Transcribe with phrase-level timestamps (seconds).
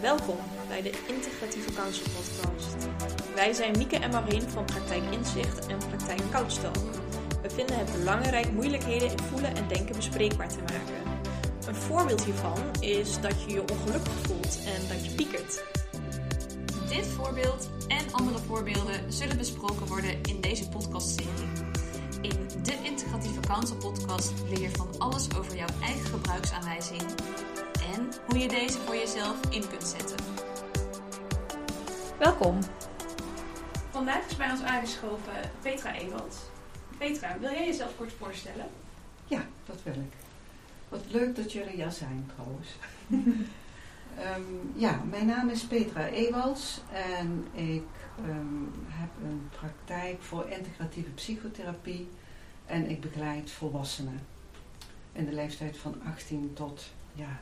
[0.00, 0.36] Welkom
[0.68, 2.88] bij de Integratieve Counsel Podcast.
[3.34, 6.76] Wij zijn Mieke en Marien van Praktijk Inzicht en Praktijk Couchtalk.
[7.42, 11.20] We vinden het belangrijk moeilijkheden in voelen en denken bespreekbaar te maken.
[11.66, 15.64] Een voorbeeld hiervan is dat je je ongelukkig voelt en dat je piekert.
[16.88, 21.48] Dit voorbeeld en andere voorbeelden zullen besproken worden in deze podcastserie.
[22.20, 27.02] In de Integratieve Counsel podcast leer je van alles over jouw eigen gebruiksaanwijzing
[27.94, 30.16] en hoe je deze voor jezelf in kunt zetten.
[32.18, 32.58] Welkom.
[33.90, 36.50] Vandaag is bij ons aangeschoven Petra Ewald.
[36.98, 38.66] Petra, wil jij jezelf kort voorstellen?
[39.26, 40.12] Ja, dat wil ik.
[40.88, 42.68] Wat leuk dat jullie er zijn trouwens.
[44.18, 44.42] Ehm,
[44.74, 47.84] ja, mijn naam is Petra Ewals en ik
[48.18, 52.08] ehm, heb een praktijk voor integratieve psychotherapie
[52.66, 54.20] en ik begeleid volwassenen
[55.12, 57.40] in de leeftijd van 18 tot, ja,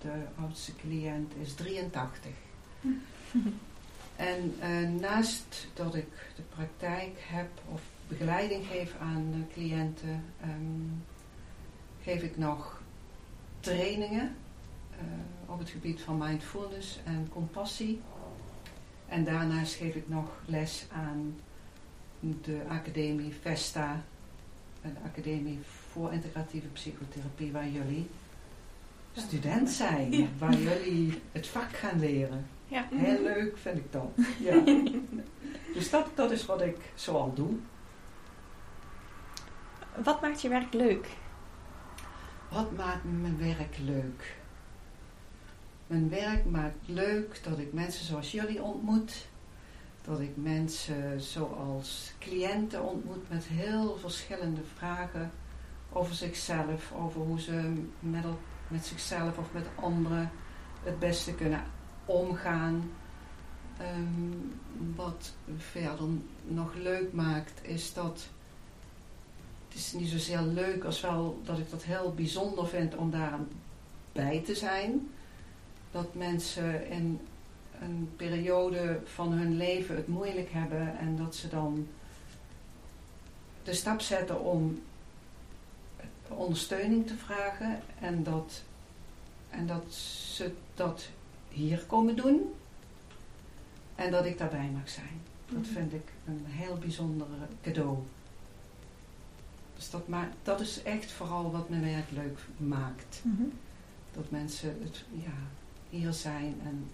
[0.00, 2.30] de oudste cliënt is 83.
[4.16, 10.88] en eh, naast dat ik de praktijk heb of begeleiding geef aan cliënten, ehm,
[12.02, 12.80] geef ik nog
[13.60, 14.36] trainingen
[14.92, 18.00] uh, op het gebied van mindfulness en compassie.
[19.08, 21.40] En daarnaast geef ik nog les aan
[22.20, 24.02] de academie Vesta,
[24.82, 25.58] de academie
[25.90, 28.08] voor integratieve psychotherapie, waar jullie
[29.18, 30.26] student zijn, ja.
[30.38, 32.46] waar jullie het vak gaan leren.
[32.66, 32.86] Ja.
[32.94, 34.10] Heel leuk vind ik dat.
[34.38, 34.62] Ja.
[35.74, 37.54] dus dat, dat is wat ik zoal doe.
[40.02, 41.08] Wat maakt je werk leuk?
[42.48, 44.36] Wat maakt mijn werk leuk?
[45.86, 49.26] Mijn werk maakt leuk dat ik mensen zoals jullie ontmoet.
[50.02, 55.30] Dat ik mensen zoals cliënten ontmoet met heel verschillende vragen
[55.92, 58.24] over zichzelf, over hoe ze met,
[58.68, 60.30] met zichzelf of met anderen
[60.82, 61.62] het beste kunnen
[62.04, 62.90] omgaan.
[63.96, 64.60] Um,
[64.96, 66.08] wat verder
[66.44, 68.28] nog leuk maakt, is dat
[69.68, 73.38] het is niet zozeer leuk als wel dat ik dat heel bijzonder vind om daar
[74.12, 75.10] bij te zijn.
[75.90, 77.20] Dat mensen in
[77.80, 81.86] een periode van hun leven het moeilijk hebben en dat ze dan
[83.62, 84.82] de stap zetten om
[86.28, 88.62] ondersteuning te vragen en dat,
[89.50, 91.08] en dat ze dat
[91.48, 92.54] hier komen doen
[93.94, 95.20] en dat ik daarbij mag zijn.
[95.48, 97.26] Dat vind ik een heel bijzonder
[97.62, 97.98] cadeau.
[99.76, 103.20] Dus dat, maakt, dat is echt vooral wat mijn werk leuk maakt.
[103.22, 103.52] Mm -hmm.
[104.12, 105.32] Dat mensen het, ja,
[105.90, 106.90] hier zijn en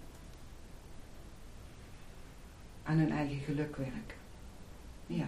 [2.83, 4.17] aan hun eigen geluk werken.
[5.07, 5.27] Ja.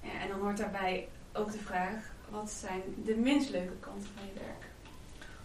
[0.00, 0.20] ja.
[0.20, 4.40] En dan hoort daarbij ook de vraag, wat zijn de minst leuke kanten van je
[4.40, 4.64] werk?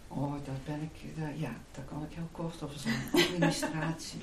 [0.08, 3.02] Oh, daar ben ik, daar, ja, daar kan ik heel kort over zijn.
[3.26, 4.20] Administratie.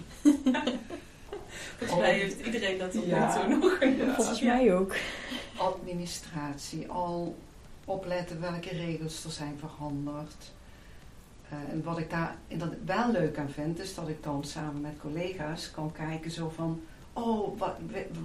[1.78, 3.48] Volgens mij heeft iedereen dat tot ja.
[3.48, 3.84] nu toe nog.
[3.84, 4.14] Ja.
[4.16, 4.96] Volgens mij ook.
[5.58, 7.36] Administratie, al
[7.86, 10.52] opletten welke regels er zijn veranderd.
[11.54, 14.82] Uh, en wat ik daar dat wel leuk aan vind, is dat ik dan samen
[14.82, 16.82] met collega's kan kijken zo van...
[17.24, 17.76] Oh, wat,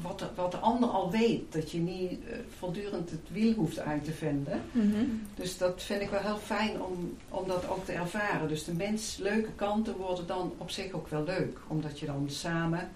[0.03, 1.53] wat, de, wat de ander al weet.
[1.53, 4.63] Dat je niet uh, voortdurend het wiel hoeft uit te vinden.
[4.73, 5.23] Mm -hmm.
[5.35, 8.49] Dus dat vind ik wel heel fijn om, om dat ook te ervaren.
[8.49, 11.59] Dus de mens leuke kanten worden dan op zich ook wel leuk.
[11.67, 12.91] Omdat je dan samen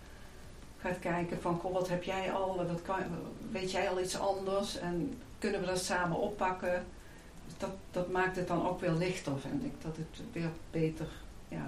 [0.78, 1.58] gaat kijken van...
[1.58, 2.56] Goh, wat heb jij al?
[2.56, 2.96] Wat kan,
[3.50, 4.78] weet jij al iets anders?
[4.78, 6.84] En kunnen we dat samen oppakken?
[7.56, 9.72] dat, dat maakt het dan ook weer lichter, vind ik.
[9.82, 11.08] Dat het weer beter,
[11.48, 11.66] ja,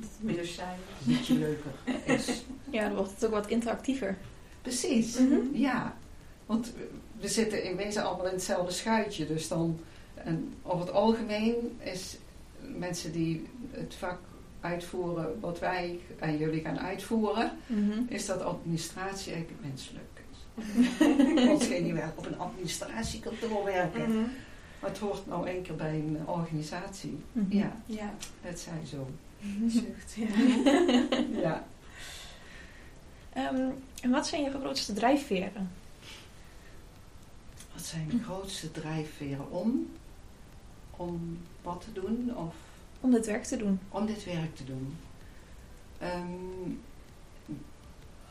[0.00, 0.76] dat het minder saai
[1.06, 1.70] Een beetje leuker
[2.04, 2.26] is.
[2.70, 4.16] Ja, dan wordt het ook wat interactiever.
[4.62, 5.24] Precies, Mhm.
[5.24, 5.56] mm -hmm.
[5.56, 5.96] ja.
[6.46, 6.72] Want
[7.20, 9.26] we zitten in wezen allemaal in hetzelfde schuitje.
[9.26, 9.78] Dus dan,
[10.14, 12.16] en over het algemeen is
[12.60, 14.18] mensen die het vak
[14.60, 18.06] uitvoeren wat wij en jullie gaan uitvoeren, mm -hmm.
[18.08, 20.38] is dat administratie eigenlijk menselijk is.
[21.46, 24.00] Want geen niet op een administratiekantoor werken.
[24.00, 24.10] Mhm.
[24.10, 24.32] Mm -hmm.
[24.80, 27.18] Maar het hoort nou één keer bij een organisatie.
[27.32, 27.58] Mm -hmm.
[27.58, 29.08] Ja, Ja, het zij zo.
[29.68, 30.14] zucht.
[30.14, 30.26] Ja.
[31.42, 31.66] Ja.
[33.36, 35.70] Um, en wat zijn je grootste drijfveren?
[37.72, 39.90] Wat zijn de grootste drijfveren om?
[40.90, 42.36] Om wat te doen?
[42.36, 42.54] Of
[43.00, 43.80] Om dit werk te doen.
[43.88, 44.96] om dit werk te doen?
[46.02, 46.80] Um,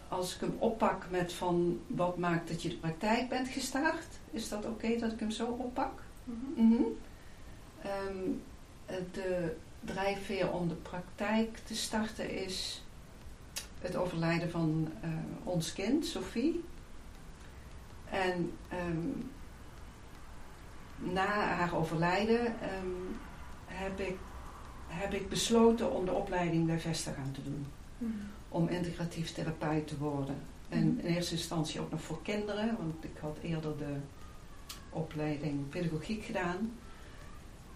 [0.07, 4.49] als ik hem oppak met van wat maakt dat je de praktijk bent gestart, is
[4.49, 6.01] dat oké okay dat ik hem zo oppak?
[6.23, 6.61] Mhm.
[6.63, 6.85] Mm -hmm.
[8.07, 8.41] um,
[9.11, 9.55] de
[9.87, 12.83] drijfveer om de praktijk te starten is
[13.81, 15.09] het overlijden van uh,
[15.43, 16.63] ons kind, Sophie.
[18.09, 18.51] En
[18.89, 19.31] um,
[20.97, 23.17] na haar overlijden um,
[23.65, 24.17] heb ik
[24.87, 27.67] heb ik besloten om de opleiding bij Vesta gaan te doen.
[28.49, 30.35] Om integratief therapeut te worden.
[30.69, 33.95] En in eerste instantie ook nog voor kinderen, want ik had eerder de
[34.89, 36.71] opleiding pedagogiek gedaan.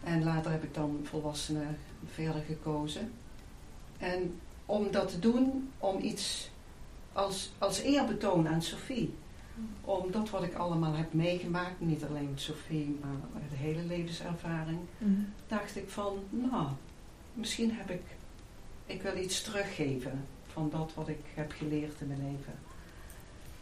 [0.03, 3.11] En later heb ik dan volwassenen verder gekozen.
[3.97, 6.49] En om dat te doen, om iets
[7.13, 9.13] als, als eerbetoon aan Sophie.
[9.81, 14.79] Om dat wat ik allemaal heb meegemaakt, niet alleen Sophie, maar de hele levenservaring,
[15.47, 16.67] dacht ik van, nou,
[17.33, 18.01] misschien heb ik,
[18.85, 22.53] ik wil iets teruggeven van dat wat ik heb geleerd in mijn leven.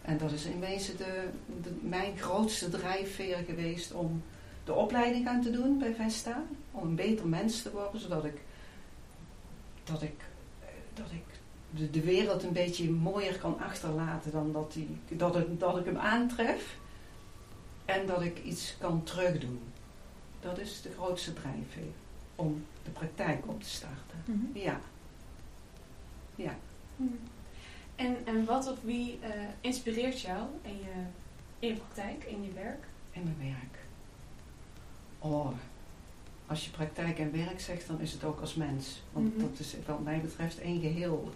[0.01, 1.29] En dat is in wezen de,
[1.63, 4.23] de, mijn grootste drijfveer geweest om
[4.63, 6.43] de opleiding aan te doen bij Vesta.
[6.79, 8.41] Om een beter mens te worden, zodat ik,
[9.83, 10.23] dat ik,
[10.93, 11.23] dat ik
[11.69, 15.85] de, de wereld een beetje mooier kan achterlaten dan dat, die, dat, het, dat ik
[15.85, 16.77] hem aantref.
[17.85, 19.61] En dat ik iets kan terugdoen.
[20.39, 21.91] Dat is de grootste drijfveer
[22.35, 24.23] om de praktijk op te starten.
[24.25, 24.57] Mhm.
[24.59, 24.79] Ja.
[26.35, 26.55] Ja.
[27.95, 29.29] En, en wat of wie eh,
[29.61, 31.03] inspireert jou in je,
[31.59, 32.83] in je praktijk, in je werk?
[33.11, 33.79] In mijn werk.
[35.19, 35.51] Oh,
[36.49, 39.01] als je praktijk en werk zegt, dan is het ook als mens.
[39.11, 39.41] Want Mhm.
[39.47, 41.29] dat is wat mij betreft één geheel.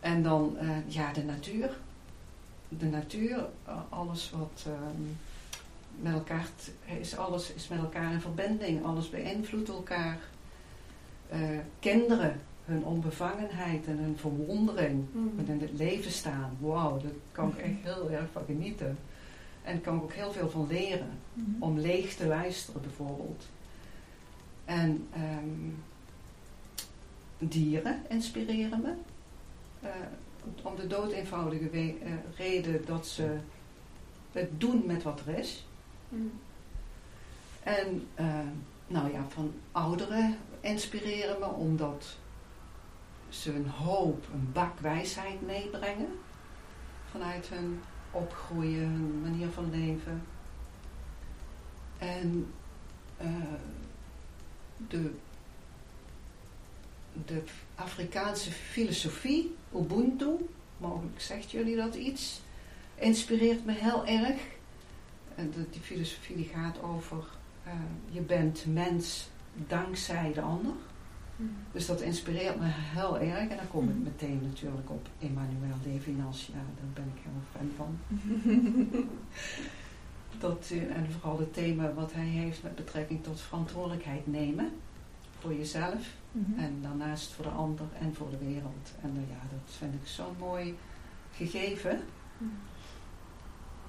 [0.00, 1.70] En dan, eh, ja, de natuur.
[2.68, 5.02] De natuur, eh, alles wat ehm,
[6.00, 6.46] met elkaar
[7.00, 8.84] is, alles is met elkaar in verbinding.
[8.84, 10.18] Alles beïnvloedt elkaar.
[11.28, 11.38] Eh,
[11.80, 15.04] kinderen, hun onbevangenheid en hun verwondering.
[15.36, 16.50] met in het leven staan.
[16.60, 18.98] Wauw, daar kan ik echt heel erg van genieten.
[19.64, 21.08] En kan ik ook heel veel van leren.
[21.58, 23.44] Om leeg te luisteren bijvoorbeeld.
[24.66, 25.70] En ehm,
[27.38, 28.92] dieren inspireren me.
[29.80, 29.90] Eh,
[30.62, 33.38] om de dood eenvoudige eh, reden dat ze
[34.32, 35.66] het doen met wat er is.
[37.62, 38.38] En eh,
[38.86, 42.16] nou ja, van ouderen inspireren me omdat
[43.28, 46.18] ze een hoop, een bak wijsheid meebrengen.
[47.10, 47.80] Vanuit hun
[48.10, 50.22] opgroeien, hun manier van leven.
[51.98, 52.52] En
[53.16, 53.28] eh,
[54.88, 55.10] de,
[57.26, 57.42] de
[57.74, 60.30] Afrikaanse filosofie, Ubuntu,
[60.78, 62.40] mogelijk zegt jullie dat iets,
[62.94, 64.40] inspireert me heel erg.
[65.34, 67.24] En de, die filosofie die gaat over,
[67.64, 67.72] eh,
[68.10, 69.28] je bent mens
[69.66, 70.72] dankzij de ander.
[71.72, 73.48] Dus dat inspireert me heel erg.
[73.48, 74.02] En dan kom ik Mhm.
[74.02, 76.46] meteen natuurlijk op Emmanuel Levinas.
[76.46, 77.98] Ja, daar ben ik helemaal fan van.
[80.38, 84.70] Dat, en vooral het thema wat hij heeft met betrekking tot verantwoordelijkheid nemen.
[85.38, 86.14] Voor jezelf
[86.56, 88.92] en daarnaast voor de ander en voor de wereld.
[89.02, 90.74] En eh, ja, dat vind ik zo'n mooi
[91.32, 92.00] gegeven.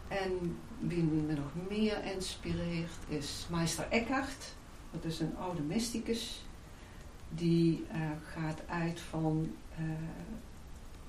[0.08, 4.56] En wie me nog meer inspireert is Meister Eckhart.
[4.92, 6.46] Dat is een oude mysticus.
[7.30, 8.00] Die eh,
[8.34, 9.84] gaat uit van, eh,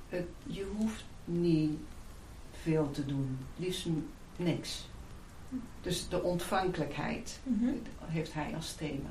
[0.09, 1.79] het, je hoeft niet
[2.63, 3.39] veel te doen.
[3.57, 3.87] Liefst
[4.37, 4.89] niks.
[5.81, 7.39] Dus de ontvankelijkheid
[8.05, 9.11] heeft hij als thema.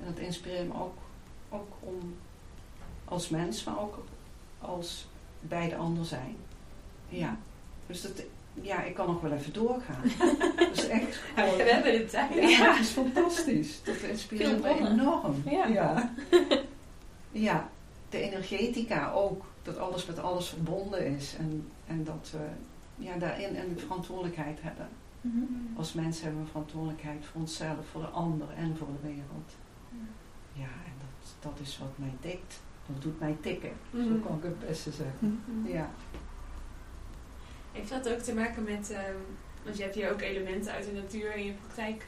[0.00, 0.96] En dat inspireert me ook,
[1.48, 2.16] ook om
[3.04, 4.04] als mens, maar ook
[4.58, 5.06] als
[5.40, 6.36] bij de ander zijn.
[7.08, 7.36] Ja,
[7.86, 8.22] dus dat,
[8.54, 10.02] ja, ik kan nog wel even doorgaan.
[10.56, 12.50] dat is echt gewoon, We hebben de tijd.
[12.50, 13.82] ja, dat is fantastisch.
[13.82, 15.42] Dat inspireert me enorm.
[15.44, 15.66] Ja.
[15.66, 16.12] Ja.
[17.36, 17.68] Ja,
[18.08, 19.44] de energetica ook.
[19.62, 21.34] Dat alles met alles verbonden is.
[21.38, 22.46] En, en dat we
[23.04, 24.88] ja, daarin een verantwoordelijkheid hebben.
[25.76, 29.54] Als mensen hebben we verantwoordelijkheid voor onszelf, voor de ander en voor de wereld.
[30.52, 32.60] Ja, en dat, dat is wat mij tikt.
[32.86, 33.72] Dat doet mij tikken.
[33.92, 34.20] Zo Mhm.
[34.20, 35.40] kan ik het beste zeggen.
[35.66, 35.90] Ja.
[37.72, 39.14] Heeft dat ook te maken met, ehm,
[39.64, 42.06] want je hebt hier ook elementen uit de natuur in je praktijk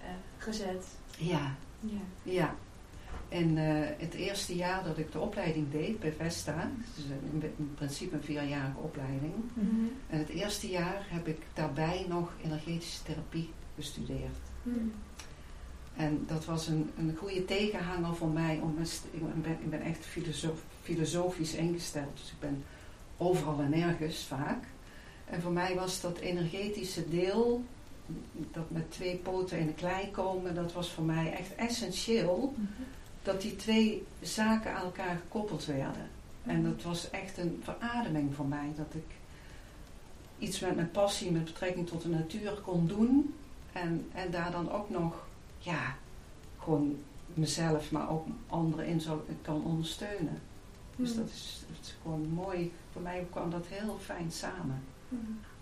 [0.00, 0.06] eh,
[0.38, 0.86] gezet.
[1.16, 2.00] Ja, Ja.
[2.22, 2.54] ja.
[3.28, 7.74] En eh, het eerste jaar dat ik de opleiding deed bij Vesta, dus in, in
[7.74, 9.34] principe een vierjarige opleiding.
[10.08, 14.36] En het eerste jaar heb ik daarbij nog energetische therapie gestudeerd.
[15.96, 18.60] En dat was een, een goede tegenhanger voor mij.
[18.62, 18.76] Om
[19.10, 22.16] ik, ben, ik ben echt filosof, filosofisch ingesteld.
[22.16, 22.64] Dus ik ben
[23.16, 24.64] overal en nergens vaak.
[25.24, 27.64] En voor mij was dat energetische deel,
[28.52, 32.54] dat met twee poten in de klei komen, dat was voor mij echt essentieel.
[33.22, 36.08] Dat die twee zaken aan elkaar gekoppeld werden.
[36.44, 38.72] En dat was echt een verademing voor mij.
[38.76, 39.04] Dat ik
[40.38, 43.34] iets met mijn passie, met betrekking tot de natuur kon doen.
[43.72, 45.26] En, en daar dan ook nog,
[45.58, 45.96] ja,
[46.58, 46.96] gewoon
[47.34, 50.40] mezelf, maar ook anderen in zou, kan ondersteunen.
[50.96, 52.72] Dus dat is, dat is gewoon mooi.
[52.92, 54.82] Voor mij kwam dat heel fijn samen.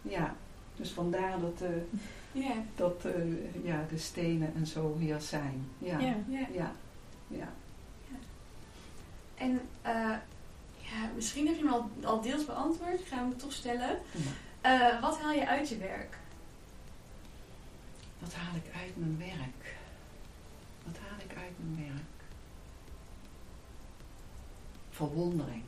[0.03, 0.35] Ja,
[0.77, 2.53] dus vandaar dat, eh, Ja.
[2.77, 5.67] dat eh, ja, de stenen en zo hier zijn.
[5.79, 5.99] Ja,
[6.53, 6.73] Ja.
[7.29, 7.49] Ja,
[8.09, 8.17] ja.
[9.35, 10.17] En eh,
[10.77, 13.01] ja, misschien heb je hem al, al deels beantwoord.
[13.01, 13.99] Ik ga hem toch stellen.
[14.67, 16.19] Uh, wat haal je uit je werk?
[18.19, 19.77] Wat haal ik uit mijn werk?
[20.85, 22.03] Wat haal ik uit mijn werk?
[24.91, 25.63] Verwondering.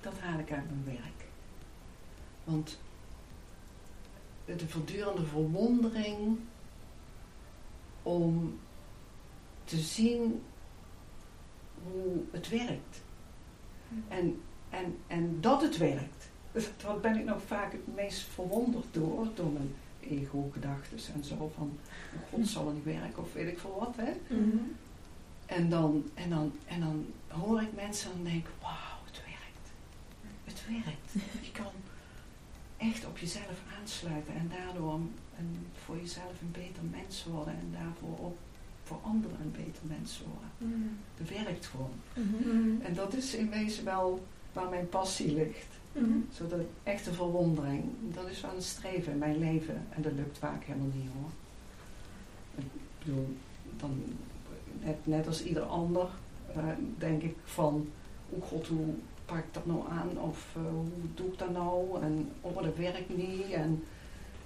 [0.00, 1.26] Dat haal ik uit mijn werk.
[2.44, 2.78] Want
[4.44, 6.38] de voortdurende verwondering
[8.02, 8.58] om
[9.64, 10.42] te zien
[11.92, 13.00] hoe het werkt.
[14.08, 14.40] En,
[14.70, 16.28] en, en dat het werkt.
[16.82, 21.52] Daar ben ik nog vaak het meest verwonderd door, door mijn ego-gedachten en zo.
[21.56, 21.78] Van,
[22.30, 24.36] god, zal het niet werken of weet ik veel wat, hè.
[24.36, 24.56] Mhm.
[25.46, 29.68] En, dan, en, dan, en dan hoor ik mensen en denk wauw, het werkt.
[30.44, 31.12] Het werkt.
[31.46, 31.72] Je kan
[32.76, 34.94] echt op jezelf aansluiten en daardoor
[35.38, 38.36] een, voor jezelf een beter mens worden en daarvoor ook
[38.88, 40.50] voor anderen een beter mens worden.
[40.58, 40.88] Mhm.
[41.16, 41.96] Het werkt gewoon.
[42.14, 42.82] Mhm.
[42.82, 45.72] En dat is in wezen wel waar mijn passie ligt.
[45.92, 46.18] Mhm.
[46.32, 49.86] Zodat echte verwondering, dat is wel een streven in mijn leven.
[49.90, 51.30] En dat lukt vaak helemaal niet hoor.
[52.56, 52.64] Ik
[52.98, 53.36] bedoel,
[53.76, 54.02] dan,
[54.80, 56.08] net, net als ieder ander,
[56.54, 56.64] eh,
[56.98, 57.88] denk ik van,
[58.28, 60.20] oh god, hoe pak ik dat nou aan?
[60.20, 62.02] Of eh, hoe doe ik dat nou?
[62.02, 63.50] En oh, dat werkt niet.
[63.50, 63.84] En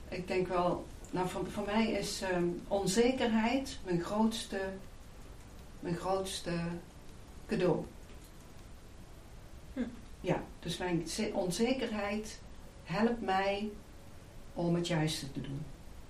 [0.09, 4.61] ik denk wel, nou voor, voor mij is ehm, onzekerheid mijn grootste,
[5.81, 6.53] mijn grootste
[7.47, 7.85] cadeau.
[9.75, 9.81] Hm.
[10.21, 12.41] Ja, dus mijn ze- onzekerheid
[12.85, 13.71] helpt mij
[14.55, 15.61] om het juiste te doen.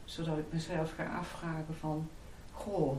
[0.04, 2.09] Zodat ik mezelf ga afvragen van,
[2.52, 2.97] goh,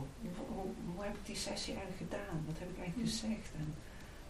[0.48, 2.44] hoe, heb ik die sessie eigenlijk gedaan?
[2.46, 3.14] Wat heb ik eigenlijk Hm.
[3.16, 3.50] gezegd?
[3.56, 3.74] En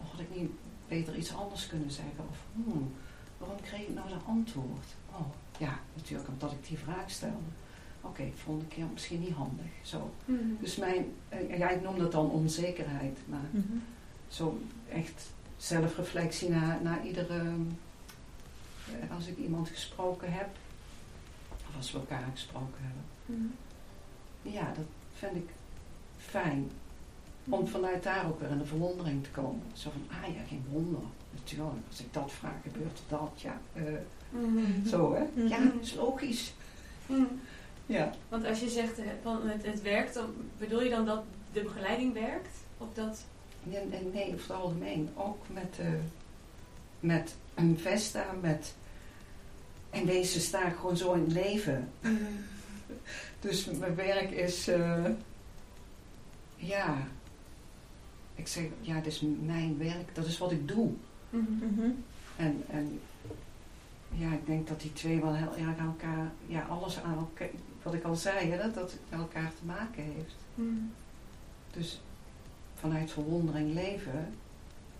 [0.03, 0.51] of had ik niet
[0.89, 2.29] beter iets anders kunnen zeggen?
[2.31, 2.95] Of hmm,
[3.39, 4.87] waarom kreeg ik nou zo'n antwoord?
[5.13, 5.27] Oh,
[5.59, 7.53] ja, natuurlijk omdat ik die vraag stelde.
[8.05, 9.65] Oké, volgende keer misschien niet handig.
[9.83, 10.11] Zo.
[10.25, 10.39] Mhm.
[10.61, 13.63] Dus mijn, eh, ja, ik noem dat dan onzekerheid, maar Mhm.
[14.29, 14.59] zo
[14.93, 17.39] echt zelfreflectie na, na iedere.
[19.01, 20.49] eh, Als ik iemand gesproken heb,
[21.69, 23.03] of als we elkaar gesproken hebben.
[23.27, 24.53] Mhm.
[24.55, 24.85] Ja, dat
[25.15, 25.49] vind ik
[26.19, 26.71] fijn.
[27.49, 29.63] Om vanuit daar ook weer in de verwondering te komen.
[29.73, 31.01] Zo van, ah ja, geen wonder.
[31.31, 33.31] Natuurlijk, als ik dat vraag, gebeurt er dat.
[33.37, 33.83] Ja, eh,
[34.31, 34.87] Mhm.
[34.89, 35.43] zo hè.
[35.49, 36.53] Ja, dat is logisch.
[37.87, 37.99] Mhm.
[37.99, 38.13] Ja.
[38.29, 41.23] Want als je zegt eh, van het, het werkt, dan bedoel je dan dat
[41.53, 42.57] de begeleiding werkt?
[42.79, 43.25] Of dat...
[43.63, 45.09] Nee, nee, nee, over het algemeen.
[45.15, 45.87] Ook met, eh
[47.01, 48.75] met een Vesta, met...
[49.91, 51.89] En deze sta ik gewoon zo in het leven.
[53.41, 54.69] Dus mijn werk is...
[54.69, 55.05] eh,
[56.57, 56.97] ja...
[58.35, 60.15] Ik zeg, ja, het is mijn werk.
[60.15, 60.91] Dat is wat ik doe.
[61.31, 61.53] Mhm.
[61.75, 61.91] Mhm.
[62.37, 63.01] En, en
[64.11, 66.33] ja, ik denk dat die twee wel heel erg aan elkaar...
[66.47, 67.49] Ja, alles aan elkaar...
[67.85, 70.35] Wat ik al zei, hè, dat, dat het met elkaar te maken heeft.
[70.55, 70.69] Mhm.
[71.71, 72.01] Dus
[72.75, 74.35] vanuit verwondering leven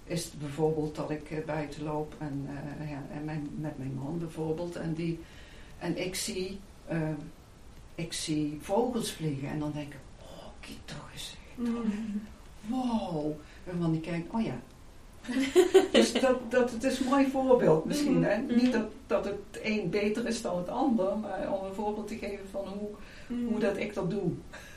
[0.05, 2.49] is het bijvoorbeeld dat ik eh, buiten loop en,
[2.79, 5.21] eh, ja, en mijn, met mijn man bijvoorbeeld en, die,
[5.79, 7.09] en ik, zie, eh,
[7.95, 11.81] ik zie vogels vliegen en dan denk ik, oh kijk toch eens, Mhm.
[12.69, 13.33] wow.
[13.67, 14.59] En dan die kijkt, oh ja.
[15.93, 18.25] dus dat, dat, het is een mooi voorbeeld misschien.
[18.25, 18.39] Hè?
[18.43, 18.55] Mhm.
[18.57, 22.17] Niet dat, dat het een beter is dan het ander, maar om een voorbeeld te
[22.17, 22.89] geven van hoe,
[23.49, 24.31] hoe dat ik dat doe.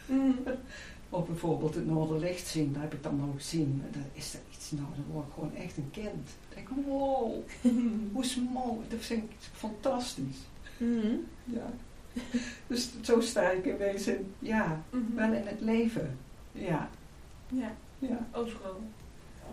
[0.06, 0.32] Mhm.
[1.10, 3.84] Of bijvoorbeeld het Noorderlicht zien, dat heb ik dan nog gezien.
[3.92, 6.06] Dan is er iets, nou, dan word ik gewoon echt een kind.
[6.50, 7.32] Dan denk ik, wow,
[8.14, 8.78] hoe mooi.
[8.90, 10.38] Dat vind ik fantastisch.
[10.78, 11.08] Mhm.
[11.44, 11.70] Ja.
[12.68, 15.16] Dus zo sta ik in wezen, ja, Mhm.
[15.16, 16.18] wel in het leven.
[16.52, 16.90] Ja,
[17.50, 18.28] Ja, ja.
[18.32, 18.80] overal.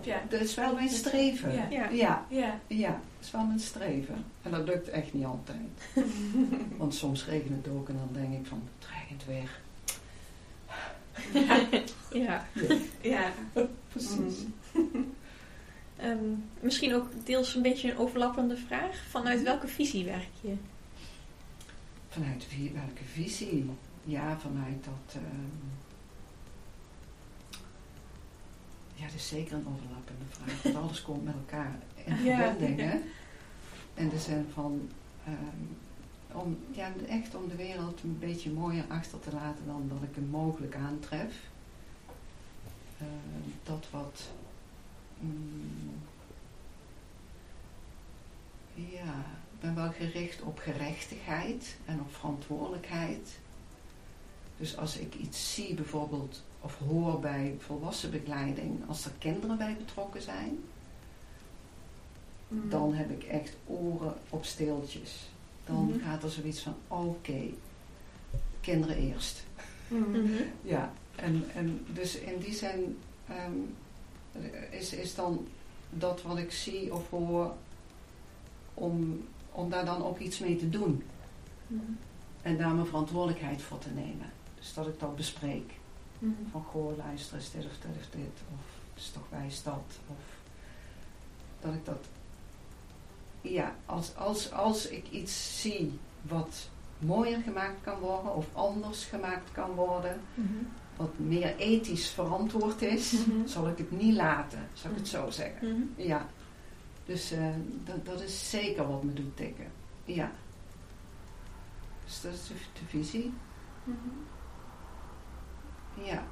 [0.02, 0.22] Ja.
[0.28, 1.52] Dat is wel mijn streven.
[1.54, 1.66] Ja.
[1.70, 1.88] Ja.
[1.90, 2.60] ja, Ja.
[2.66, 4.24] ja, dat is wel mijn streven.
[4.42, 6.06] En dat lukt echt niet altijd.
[6.78, 9.62] Want soms regent het ook en dan denk ik van, het regent weer.
[12.12, 12.46] Ja.
[13.02, 13.32] Ja.
[13.92, 14.38] Precies.
[15.96, 16.18] Ehm,
[16.60, 18.96] misschien ook deels een beetje een overlappende vraag.
[19.08, 20.54] Vanuit welke visie werk je?
[22.08, 23.70] Vanuit wie, welke visie?
[24.04, 25.14] Ja, vanuit dat.
[25.14, 25.22] ehm,
[28.94, 30.62] ja, dat is zeker een overlappende vraag.
[30.62, 32.36] Want alles komt met elkaar in Ja.
[32.52, 32.98] verbinding, hè?
[33.94, 34.88] In de zin van.
[35.24, 40.02] ehm, om, ja, echt om de wereld een beetje mooier achter te laten dan dat
[40.02, 41.34] ik hem mogelijk aantref.
[42.98, 44.20] Ehm, dat wat.
[45.20, 45.92] mm,
[48.74, 49.14] ja,
[49.54, 53.38] ik ben wel gericht op gerechtigheid en op verantwoordelijkheid.
[54.56, 60.22] Dus als ik iets zie bijvoorbeeld, of hoor bij volwassenbegeleiding, als er kinderen bij betrokken
[60.22, 60.58] zijn,
[62.48, 62.68] Mhm.
[62.68, 65.28] dan heb ik echt oren op steeltjes.
[65.66, 65.98] Dan Mhm.
[66.04, 67.40] gaat er zoiets van, oké,
[68.60, 69.44] kinderen eerst.
[69.88, 70.10] Mhm.
[70.10, 70.42] Mhm.
[70.62, 73.52] Ja, en, en dus in die zin, ehm,
[74.70, 75.46] is, is dan
[75.90, 77.54] dat wat ik zie of hoor,
[78.74, 81.02] om, om daar dan ook iets mee te doen.
[81.66, 81.82] Mhm.
[82.42, 84.30] En daar mijn verantwoordelijkheid voor te nemen.
[84.58, 85.72] Dus dat ik dat bespreek.
[86.24, 86.50] Mhm.
[86.50, 88.40] Van goh, luister, is dit of dit of dit.
[88.52, 88.64] Of
[88.94, 89.98] het is toch wijs dat.
[90.06, 90.16] Of
[91.60, 92.04] dat ik dat...
[93.40, 99.52] Ja, als, als, als ik iets zie wat mooier gemaakt kan worden of anders gemaakt
[99.52, 100.52] kan worden, Mhm.
[100.96, 103.46] wat meer ethisch verantwoord is, Mhm.
[103.46, 105.92] zal ik het niet laten, zal ik het zo zeggen.
[105.96, 106.28] Ja,
[107.06, 107.46] dus eh,
[107.84, 109.66] dat, dat is zeker wat me doet tikken.
[110.04, 110.32] Ja.
[112.04, 113.32] Dus dat is de, de visie.
[116.02, 116.22] Ja.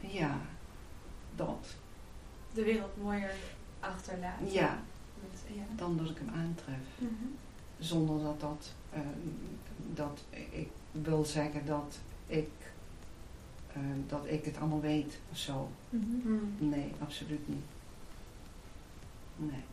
[0.00, 0.40] Ja,
[1.36, 1.74] dat.
[2.52, 3.34] De wereld mooier
[3.80, 4.50] achterlaten.
[4.52, 4.82] Ja,
[5.20, 5.62] Met- ja.
[5.76, 6.76] dan dat ik hem aantref.
[6.98, 7.12] Mhm.
[7.78, 9.00] Zonder dat dat, eh,
[9.94, 12.50] dat ik wil zeggen dat ik,
[13.72, 15.70] eh, dat ik het allemaal weet of zo.
[15.90, 16.34] Mhm.
[16.58, 17.64] Nee, absoluut niet.
[19.36, 19.64] Nee.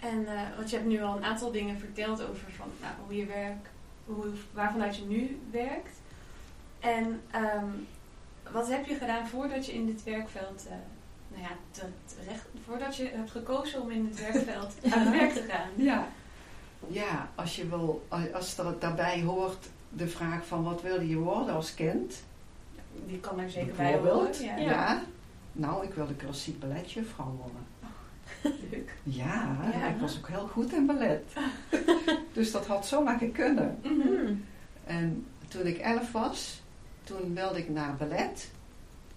[0.00, 3.16] En eh, want je hebt nu al een aantal dingen verteld over van, nou, hoe
[3.16, 3.68] je werkt,
[4.06, 5.96] hoe, waarvanuit je nu werkt.
[6.80, 7.66] En ehm,
[8.52, 10.74] wat heb je gedaan voordat je in dit werkveld, eh,
[11.28, 15.32] nou ja, te- terecht, voordat je hebt gekozen om in het werkveld aan het werk
[15.32, 15.68] te gaan?
[15.76, 16.08] Ja.
[16.88, 21.54] Ja, als je wil, als er daarbij hoort de vraag van wat wilde je worden
[21.54, 22.22] als kind?
[23.06, 24.32] Die kan er zeker bij horen.
[24.58, 25.02] Ja.
[25.52, 27.66] Nou, ik wilde klassiek balletjuffrouw worden.
[28.42, 28.92] Leuk.
[29.02, 29.86] Ja, Ja.
[29.88, 31.32] ik was ook heel goed in ballet.
[32.32, 33.78] dus dat had zomaar kunnen.
[33.82, 34.34] Mhm.
[34.84, 36.60] En toen ik elf was,
[37.04, 38.50] toen wilde ik naar ballet.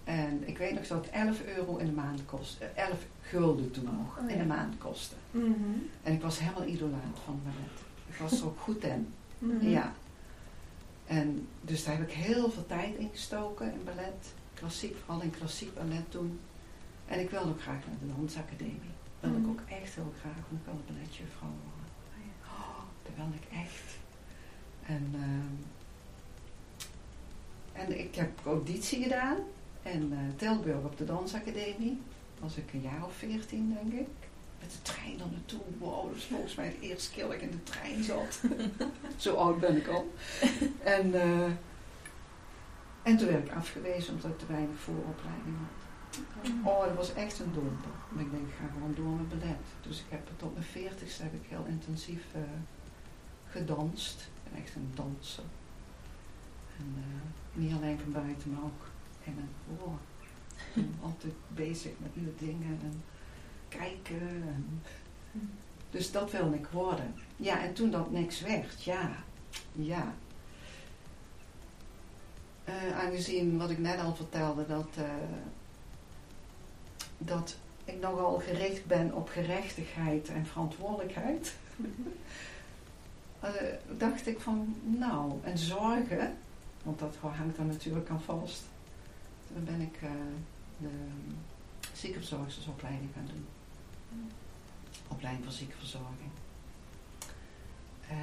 [0.04, 2.66] En ik weet nog dat het 11 euro in de maand kostte.
[2.66, 4.34] eh, 11 gulden toen nog Oh, ja.
[4.34, 5.16] in de maand kostte.
[5.32, 5.52] Mhm.
[6.04, 7.80] En ik was helemaal idolaat van ballet.
[8.08, 9.14] Ik was er ook goed in.
[9.40, 9.68] Mhm.
[9.70, 9.94] Ja.
[11.06, 14.34] En dus daar heb ik heel veel tijd in gestoken in ballet.
[14.54, 16.40] Klassiek, vooral in klassiek ballet toen.
[17.08, 18.94] En ik wilde ook graag naar de dansacademie.
[19.32, 19.42] Mhm.
[19.42, 21.90] ik ook echt heel graag, want ik balletjuffrouw worden.
[22.44, 23.98] Oh, dat wilde ik echt.
[24.86, 25.56] En, ehm,
[27.84, 29.38] en ik heb auditie gedaan
[29.82, 32.02] in eh, Tilburg op de dansacademie.
[32.40, 34.08] Was ik een jaar of veertien, denk ik.
[34.60, 35.60] Met de trein er naartoe.
[35.78, 38.42] Wow, dat is volgens mij de eerste keer dat ik in de trein zat.
[39.18, 40.14] Zo oud ben ik al.
[40.84, 41.52] En, eh,
[43.04, 45.85] en toen werd ik afgewezen omdat ik te weinig vooropleiding had.
[46.64, 47.92] Oh, dat was echt een domper.
[48.10, 49.66] Maar ik denk, ik ga gewoon door met ballet.
[49.82, 52.42] Dus ik heb tot mijn veertigste heb ik heel intensief eh,
[53.50, 54.22] gedanst.
[54.22, 55.44] Ik ben echt een danser.
[56.78, 58.88] En eh, niet alleen van buiten, maar ook
[59.24, 59.98] in en voor.
[60.58, 63.04] Ik ben altijd bezig met nieuwe dingen en
[63.68, 64.44] kijken.
[64.48, 64.82] En
[65.90, 67.14] dus dat wilde ik worden.
[67.36, 69.12] Ja, en toen dat niks werd, ja.
[69.72, 70.14] Ja.
[72.64, 74.98] Eh, aangezien wat ik net al vertelde, dat,
[77.26, 81.56] dat ik nogal gericht ben op gerechtigheid en verantwoordelijkheid,
[83.40, 83.52] eh,
[83.98, 86.38] dacht ik van, nou, en zorgen,
[86.84, 88.64] want dat hangt er natuurlijk aan vast.
[89.54, 90.10] Toen ben ik eh,
[90.78, 90.90] de
[91.94, 93.46] ziekenverzorgersopleiding gaan doen.
[95.08, 96.32] Opleiding voor ziekenverzorging.
[98.08, 98.16] Eh,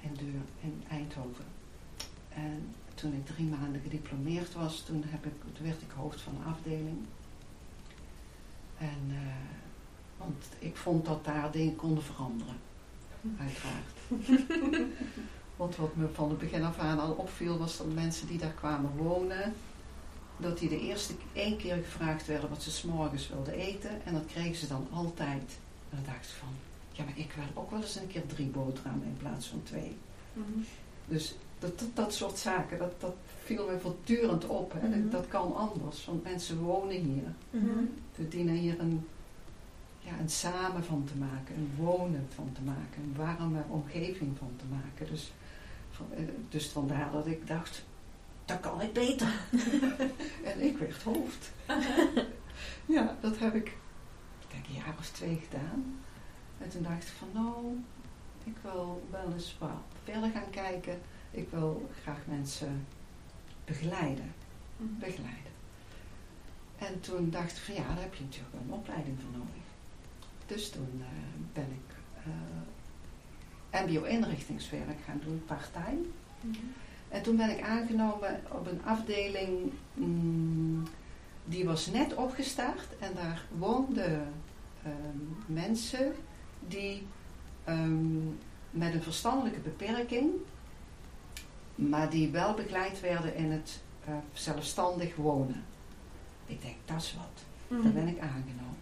[0.00, 1.44] in, Deur, in Eindhoven.
[2.28, 6.34] En toen ik drie maanden gediplomeerd was, toen, heb ik, toen werd ik hoofd van
[6.36, 6.98] een afdeling.
[8.78, 9.16] En, eh,
[10.16, 12.56] want ik vond dat daar dingen konden veranderen.
[13.38, 13.94] Uiteraard.
[15.56, 18.52] want wat me van het begin af aan al opviel, was dat mensen die daar
[18.52, 19.54] kwamen wonen,
[20.36, 24.04] dat die de eerste één keer gevraagd werden wat ze s'morgens wilden eten.
[24.04, 25.58] En dat kregen ze dan altijd.
[25.90, 26.48] En dan dacht ik van,
[26.92, 29.96] ja, maar ik wil ook wel eens een keer drie boterhammen in plaats van twee.
[30.32, 30.60] Mhm.
[31.06, 34.72] Dus dat, dat, dat soort zaken, dat, dat viel me voortdurend op.
[34.72, 34.88] Hè.
[34.88, 35.02] Mhm.
[35.02, 37.34] dat, dat kan anders, want mensen wonen hier.
[37.50, 37.84] Mhm.
[38.14, 39.06] We dienen hier een,
[39.98, 44.52] ja, een samen van te maken, een wonen van te maken, een warme omgeving van
[44.56, 45.06] te maken.
[45.12, 45.32] Dus,
[45.90, 47.84] van, eh, dus vandaar dat ik dacht,
[48.44, 49.32] dat kan ik beter.
[50.50, 51.52] en ik werd hoofd.
[52.96, 53.66] ja, dat heb ik,
[54.40, 56.00] ik denk een jaar of twee gedaan.
[56.58, 57.78] En toen dacht ik van nou,
[58.44, 59.70] ik wil wel eens wat
[60.04, 61.00] verder gaan kijken.
[61.30, 62.86] Ik wil graag mensen
[63.66, 64.34] begeleiden.
[64.76, 64.98] Mhm.
[64.98, 65.52] begeleiden.
[66.78, 69.64] En toen dacht ik van ja, daar heb je natuurlijk wel een opleiding voor nodig.
[70.46, 71.06] Dus toen eh,
[71.52, 71.94] ben ik
[73.72, 76.00] eh mbo-inrichtingswerk gaan doen, part-time.
[76.40, 76.56] Mhm.
[77.08, 80.82] En toen ben ik aangenomen op een afdeling, mm,
[81.44, 82.98] die was net opgestart.
[82.98, 84.32] En daar woonden
[84.82, 86.14] ehm, mensen
[86.68, 87.06] die
[87.64, 88.26] ehm,
[88.70, 90.30] met een verstandelijke beperking,
[91.76, 95.64] maar die wel begeleid werden in het eh, zelfstandig wonen.
[96.46, 97.44] Ik denk, dat is wat.
[97.68, 97.82] Mhm.
[97.82, 98.74] Daar ben ik aangenomen.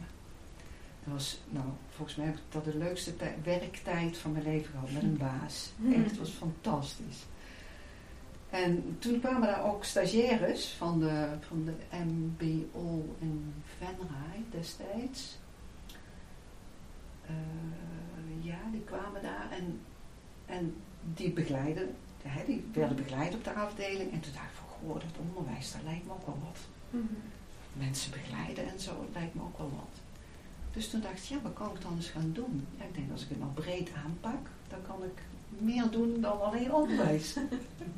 [1.04, 4.70] Dat was, nou, volgens mij heb ik dat de leukste tij- werktijd van mijn leven
[4.70, 5.72] gehad met een baas.
[5.92, 7.24] Echt, het was fantastisch.
[8.50, 11.72] En toen kwamen daar ook stagiaires van de, van de
[12.04, 15.38] MBO in Venray destijds.
[17.26, 17.34] Eh,
[18.40, 19.80] ja, die kwamen daar en,
[20.46, 20.74] en
[21.14, 21.94] die begeleiden,
[22.28, 24.12] hè, die werden begeleid op de afdeling.
[24.12, 26.58] En toen dacht ik van, goh, dat onderwijs, dat lijkt me ook wel wat
[26.90, 27.04] Mhm.
[27.72, 29.94] mensen begeleiden en zo, dat lijkt me ook wel wat.
[30.72, 32.66] Dus toen dacht ik, ja, wat kan ik dan eens gaan doen?
[32.78, 35.22] Ja, ik denk, als ik het nou breed aanpak, dan kan ik
[35.58, 37.36] meer doen dan alleen onderwijs.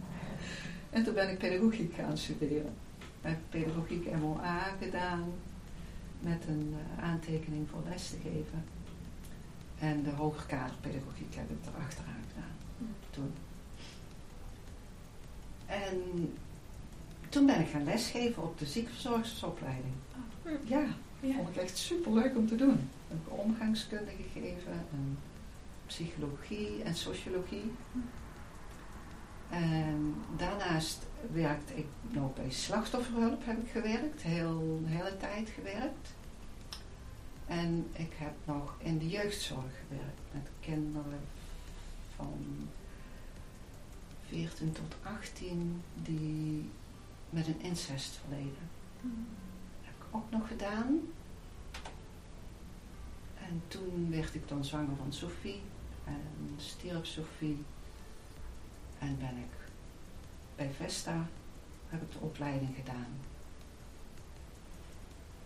[0.90, 2.74] en toen ben ik pedagogiek gaan studeren.
[3.00, 5.24] Ik heb pedagogiek MOA gedaan,
[6.20, 8.64] met een eh, aantekening voor les te geven.
[9.78, 12.56] En de hoger kaderpedagogiek heb ik erachteraan gedaan
[13.10, 13.32] toen.
[15.66, 16.32] En
[17.28, 19.94] toen ben ik gaan lesgeven op de ziekenverzorgersopleiding.
[20.46, 20.68] Oh.
[20.68, 20.84] Ja,
[21.20, 21.34] Ja.
[21.34, 22.72] vond ik echt super leuk om te doen.
[23.08, 25.18] Ik heb omgangskunde gegeven, en
[25.86, 27.72] psychologie en sociologie.
[29.50, 30.98] En daarnaast
[31.32, 36.14] werkte ik nog bij slachtofferhulp heb ik gewerkt, heel, hele tijd gewerkt.
[37.46, 41.20] En ik heb nog in de jeugdzorg gewerkt met kinderen
[42.16, 42.68] van
[44.28, 46.70] 14 tot 18 die
[47.30, 48.70] met een incestverleden.
[49.82, 51.00] heb ik ook nog gedaan.
[53.38, 55.60] En toen werd ik dan zwanger van Sophie
[56.04, 57.64] en stierf Sophie.
[58.98, 59.70] En ben ik
[60.56, 61.26] bij Vesta,
[61.88, 63.06] heb ik de opleiding gedaan.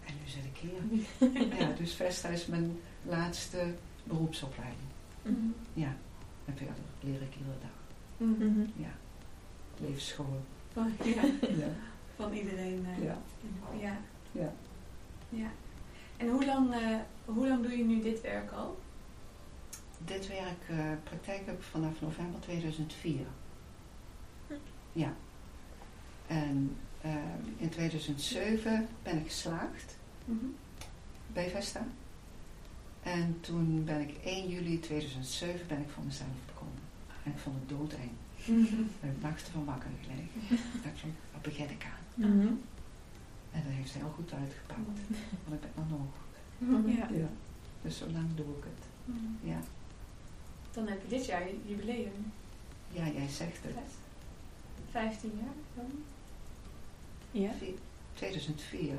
[0.04, 1.08] En nu zit ik hier.
[1.58, 4.88] Ja, dus Vesta is mijn laatste beroepsopleiding.
[5.22, 5.48] Mhm.
[5.72, 5.96] Ja,
[6.44, 7.79] en verder leer ik iedere dag.
[8.20, 8.60] Mhm.
[8.76, 8.92] Ja,
[9.78, 10.40] levensschool.
[10.72, 11.22] Van, ja,
[11.58, 11.68] Ja,
[12.16, 12.86] van iedereen.
[12.86, 13.18] eh, ja,
[13.80, 13.98] ja.
[14.32, 14.52] ja.
[15.28, 15.50] Ja.
[16.16, 18.78] En hoe lang, eh, hoe lang doe je nu dit werk al?
[20.04, 23.26] Dit werk, eh, praktijk heb ik vanaf november 2004.
[24.46, 24.52] Hm.
[24.92, 25.12] Ja.
[26.26, 27.14] En eh,
[27.56, 29.96] in 2007 ben ik geslaagd
[31.32, 31.86] bij Vesta.
[33.02, 36.28] En toen ben ik 1 juli 2007 ben ik voor mezelf.
[37.24, 38.10] En ik vond het doodeng.
[38.36, 40.28] Ik heb nachten van wakker gelegen.
[40.74, 42.24] ik dacht van, wat begin ik aan?
[42.30, 42.46] Mhm.
[43.52, 44.80] En dat heeft heel goed uitgepakt.
[45.48, 46.86] Want ik ben nog nog.
[46.96, 47.08] Ja.
[47.18, 47.28] Ja.
[47.82, 49.14] Dus zo lang doe ik het.
[49.42, 49.58] Ja.
[50.72, 52.32] Dan heb je dit jaar je jubileum.
[52.90, 53.74] Ja, jij zegt het.
[54.90, 55.90] 15 jaar dan?
[57.30, 57.50] Ja.
[58.14, 58.94] 2004.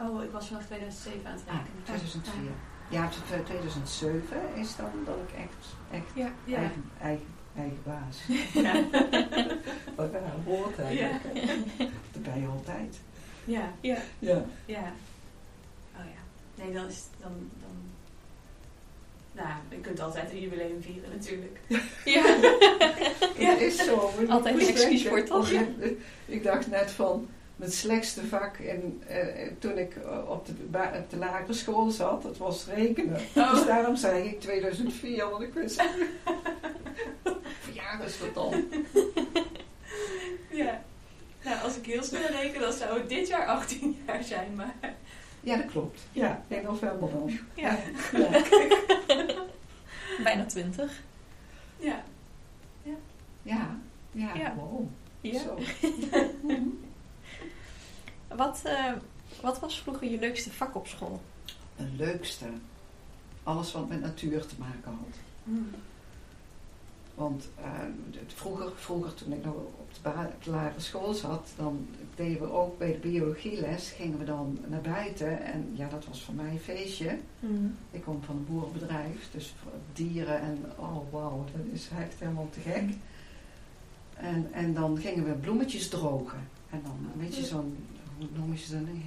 [0.00, 1.82] Oh, ik was vanaf 2007 aan het Ah, rekenen.
[1.84, 2.50] 2004.
[2.90, 6.32] Ja, t- 2007 is dan dat ik echt, echt Ja.
[6.44, 6.56] Ja.
[6.56, 8.18] eigen, eigen, eigen baas.
[8.52, 8.72] Ja.
[9.96, 11.74] Wat raar woord eigenlijk.
[12.12, 13.00] Dat ben je altijd.
[13.44, 13.72] Ja.
[13.80, 13.96] Ja.
[14.18, 14.44] Ja.
[14.64, 14.92] Ja.
[15.96, 16.62] Oh ja.
[16.64, 17.70] Nee, dan is dan, dan...
[19.32, 21.58] Nou, je kunt altijd een jubileum vieren natuurlijk.
[22.04, 22.22] Ja.
[23.52, 24.12] Het is zo.
[24.16, 25.50] maar Altijd moest excuus voor, toch?
[25.50, 25.66] ja,
[26.24, 30.52] Ik dacht net van, mijn slechtste vak in, eh, toen ik eh, op de,
[30.98, 33.20] op de lagere school zat, dat was rekenen.
[33.34, 33.50] Oh.
[33.52, 35.82] Dus daarom zei ik 2004, want ik wist
[37.92, 38.64] Verjaardag is dat dan.
[40.50, 40.82] Ja.
[41.44, 44.74] Nou, als ik heel snel reken, dan zou het dit jaar 18 jaar zijn, maar...
[45.40, 46.00] Ja, dat klopt.
[46.12, 47.38] Ja, in november dan.
[47.54, 47.78] Ja.
[48.12, 48.42] Ja.
[50.24, 51.02] Bijna twintig.
[51.78, 52.04] Ja.
[53.42, 53.76] Ja,
[54.12, 54.54] ja, Ja.
[54.54, 54.86] wow.
[55.20, 55.40] Ja.
[55.40, 55.58] Zo.
[58.36, 58.92] Wat, eh,
[59.40, 61.22] wat was vroeger je leukste vak op school?
[61.76, 62.44] Het leukste.
[63.42, 65.16] Alles wat met natuur te maken had.
[67.14, 67.64] Want eh,
[68.10, 70.10] het- vroeger, vroeger, toen ik nog op de,
[70.44, 74.80] de lagere school zat, dan deden we ook bij de biologieles, gingen we dan naar
[74.80, 75.42] buiten.
[75.44, 77.18] En ja, dat was voor mij een feestje.
[77.90, 79.54] Ik kom van een boerenbedrijf, dus
[79.92, 82.84] dieren en oh wauw, dat is echt helemaal te gek.
[84.14, 86.38] En, en dan gingen we bloemetjes drogen.
[86.70, 87.76] En dan een beetje zo'n,
[88.18, 89.02] hoe noem je ze dan, een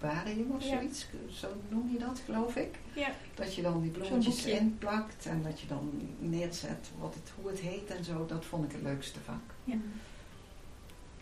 [0.00, 0.68] herbarium of Ja.
[0.78, 2.74] zoiets, zo noem je dat geloof ik.
[2.94, 3.08] Ja.
[3.34, 7.60] Dat je dan die bloemetjes inplakt en dat je dan neerzet wat het, hoe het
[7.60, 8.26] heet en zo.
[8.26, 9.40] Dat vond ik het leukste vak.
[9.64, 9.74] Ja.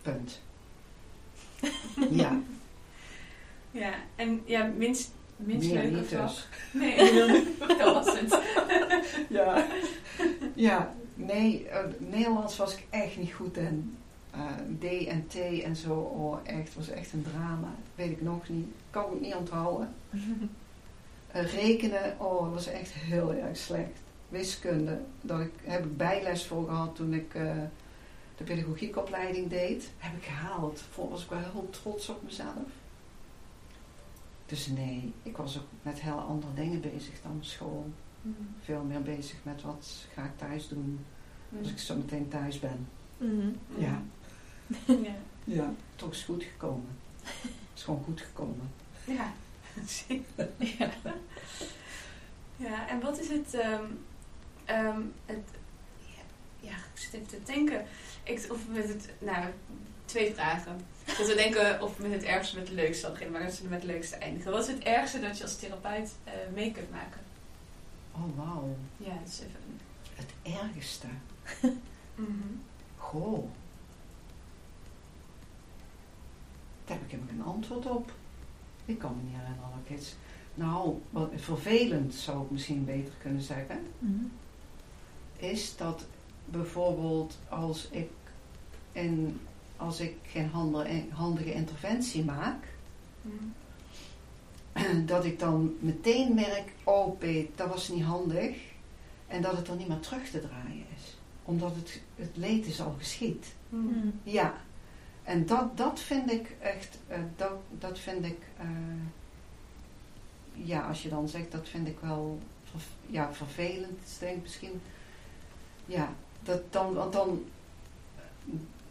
[0.01, 0.39] Punt.
[2.21, 2.39] ja,
[3.71, 6.27] Ja, en ja, minst, minst meer leuke vak.
[6.27, 6.47] dus.
[6.81, 8.39] Nee, dat was het.
[9.29, 9.65] Ja.
[10.53, 13.97] ja, nee, eh, Nederlands was ik echt niet goed in.
[14.35, 17.75] Eh, D en T en zo, oh echt, was echt een drama.
[17.95, 18.67] Weet ik nog niet.
[18.89, 19.95] Kan ik niet onthouden.
[21.31, 23.99] Eh, rekenen, oh, dat was echt heel erg slecht.
[24.29, 27.55] Wiskunde, daar ik, heb ik bijles voor gehad toen ik eh,
[28.37, 30.81] de pedagogiekopleiding deed, heb ik gehaald.
[31.09, 32.69] Was ik wel heel trots op mezelf.
[34.45, 37.85] Dus nee, ik was ook met heel andere dingen bezig dan school.
[38.61, 41.05] Veel meer bezig met wat ga ik thuis doen
[41.59, 42.87] als ik zo meteen thuis ben.
[43.17, 43.49] Mhm.
[43.77, 44.01] Ja,
[44.85, 45.15] ja.
[45.43, 45.73] ja.
[45.95, 46.97] toch is goed gekomen.
[47.75, 48.71] is gewoon goed gekomen.
[49.05, 49.33] Ja,
[50.57, 50.91] ja.
[52.57, 53.85] Ja, en wat is het, ehm,
[54.65, 55.47] ehm, het
[56.65, 57.85] ja, ik zit even te denken,
[58.23, 59.45] ik, of met het, nou,
[60.05, 60.79] twee vragen.
[61.05, 63.81] Dat we denken of met het ergste met het leukste beginnen, maar dat we met
[63.81, 64.51] het leukste eindigen.
[64.51, 67.21] Wat is het ergste dat je als therapeut eh, mee kunt maken?
[68.11, 68.75] Oh, wauw.
[68.97, 69.79] Ja, dat is even...
[70.13, 71.07] Het ergste.
[72.15, 72.55] Mhm.
[72.97, 73.49] Goh.
[76.85, 78.11] Daar heb ik helemaal geen antwoord op.
[78.85, 80.15] Ik kan me niet herinneren dat ik iets...
[80.53, 84.23] Nou, wat vervelend zou ik misschien beter kunnen zeggen, Mhm.
[85.37, 86.05] is dat
[86.45, 88.09] bijvoorbeeld als ik,
[88.91, 89.39] in,
[89.77, 92.63] als ik geen handige, handige interventie maak,
[93.21, 95.05] Mhm.
[95.05, 98.55] dat ik dan meteen merk, oh Peet, dat was niet handig.
[99.27, 101.17] En dat het er niet meer terug te draaien is.
[101.43, 103.53] Omdat het, het leed is al geschied.
[103.69, 104.07] Mhm.
[104.23, 104.53] Ja.
[105.25, 108.65] En dat, dat vind ik echt, eh, dat, dat vind ik, eh,
[110.53, 114.81] ja, als je dan zegt, dat vind ik wel ver- ja, vervelend, denk ik misschien.
[115.85, 116.09] Ja,
[116.43, 117.43] dat dan, want dan,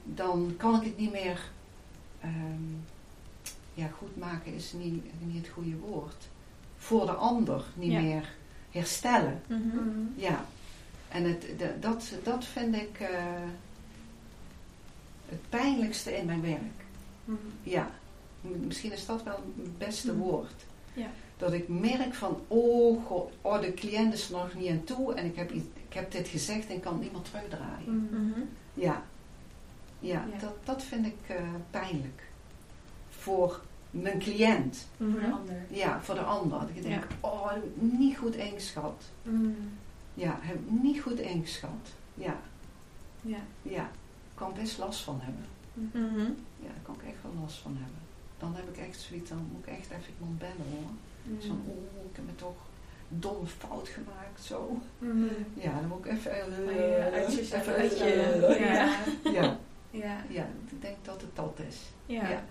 [0.05, 1.51] dan kan ik het niet meer,
[2.20, 2.62] ehm,
[3.75, 6.29] ja, goed maken is niet, niet het goede woord.
[6.77, 8.01] Voor de ander niet Ja.
[8.01, 8.33] meer
[8.70, 9.42] herstellen.
[9.47, 9.61] Mhm.
[9.77, 9.88] Mhm.
[10.16, 10.44] Ja,
[11.09, 13.25] en het, de- dat, dat vind ik eh,
[15.35, 16.85] het pijnlijkste in mijn werk.
[17.25, 17.37] Mhm.
[17.62, 17.90] Ja,
[18.40, 20.18] misschien is dat wel het beste Mhm.
[20.20, 20.64] woord.
[20.92, 21.07] Ja.
[21.37, 25.14] Dat ik merk van, oh, god, oh, de cliënt is er nog niet aan toe
[25.14, 28.09] en ik heb, ik heb dit gezegd en kan meer terugdraaien.
[28.11, 28.40] Mhm.
[28.75, 29.03] Ja,
[30.01, 30.38] ja, Ja.
[30.40, 31.37] Dat, dat vind ik eh,
[31.70, 32.23] pijnlijk.
[33.11, 34.87] Voor mijn cliënt.
[34.99, 35.57] Voor de ander.
[35.68, 36.59] Ja, voor de ander.
[36.61, 37.29] Dat ik denk, Ja.
[37.29, 39.03] oh, heb ik niet goed ingeschat.
[40.14, 41.88] Ja, heb ik niet goed ingeschat.
[42.14, 42.37] Ja,
[43.20, 43.38] Ja.
[43.62, 43.90] ja.
[44.35, 45.44] Ik kan best last van hebben.
[45.75, 46.20] Mhm.
[46.61, 48.03] Ja, daar kan ik echt wel last van hebben.
[48.38, 50.90] Dan heb ik echt zoiets, dan moet ik echt even iemand bellen hoor.
[51.40, 51.68] Zo van, Mhm.
[51.70, 52.57] oh, ik heb me toch
[53.09, 54.81] dom fout gemaakt, zo.
[54.99, 55.25] Mhm.
[55.55, 56.33] Ja, dan moet ik even...
[56.33, 58.99] eh, Oh ja, uit even- uit je- ja.
[59.33, 59.59] ja,
[59.90, 60.16] Ja.
[60.29, 61.77] ja, ik denk dat het dat is.
[62.07, 62.29] Ja.
[62.29, 62.44] Ja.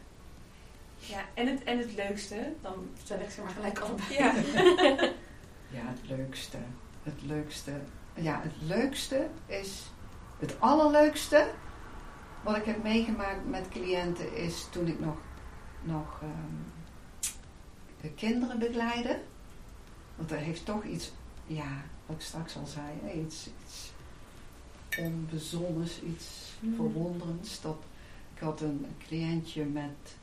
[1.00, 4.14] Ja, en het, en het leukste, dan stel ik ze maar gelijk allebei.
[4.14, 4.34] Ja.
[5.70, 6.58] Ja, het leukste.
[7.04, 7.72] Het leukste.
[8.14, 9.82] Ja, het leukste is...
[10.40, 11.48] Het allerleukste
[12.44, 15.18] wat ik heb meegemaakt met cliënten is toen ik nog,
[15.82, 17.32] nog ehm,
[18.02, 19.22] de kinderen begeleide.
[20.16, 21.12] Want dat heeft toch iets,
[21.48, 23.92] ja, wat ik straks al zei, iets, iets
[25.00, 26.76] onbezonnens, iets Mhm.
[26.76, 27.62] verwonderends.
[27.62, 27.78] Dat,
[28.34, 30.16] ik had een cliëntje met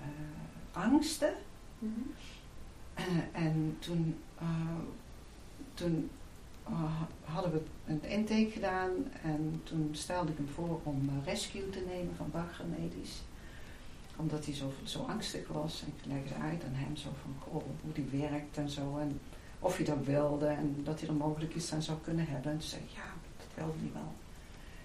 [0.00, 1.34] eh, angsten.
[2.94, 4.46] Eh, en toen, eh,
[5.74, 6.10] toen
[7.24, 8.90] hadden we een intake gedaan
[9.22, 13.22] en toen stelde ik hem voor om eh, rescue te nemen van Bagger Medisch.
[14.16, 15.82] Omdat hij zo, zo angstig was.
[15.82, 18.98] En ik legde uit aan hem zo van goh, hoe die werkt en zo.
[18.98, 19.20] En
[19.58, 22.52] of hij dat wilde en dat hij er mogelijk iets aan zou kunnen hebben.
[22.52, 24.12] En toen zei ik, ja, dat wilde hij wel.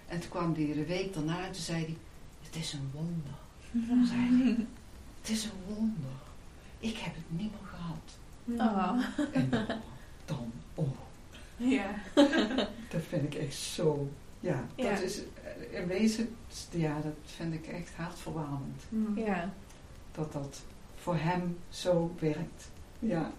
[0.06, 1.96] En toen kwam hij de week daarna en toen zei hij,
[2.42, 3.34] het is een wonder.
[4.06, 4.66] Zei hij.
[5.20, 6.10] Het is een wonder.
[6.78, 8.18] Ik heb het niet meer gehad.
[8.46, 9.02] Oh.
[9.32, 9.66] En dan,
[10.24, 10.98] dan oh,
[11.56, 11.94] Ja.
[12.90, 14.08] dat vind ik echt zo.
[14.40, 14.90] Ja, Ja.
[14.90, 15.18] dat is
[15.70, 16.36] eh, in wezen,
[16.70, 18.82] ja, dat vind ik echt hartverwarmend.
[18.88, 19.18] Mhm.
[19.18, 19.52] Ja.
[20.12, 20.62] Dat dat
[20.96, 22.68] voor hem zo werkt.
[22.98, 23.30] Ja.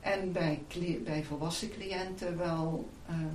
[0.00, 3.26] En bij, cli- bij volwassen cliënten wel, ehm,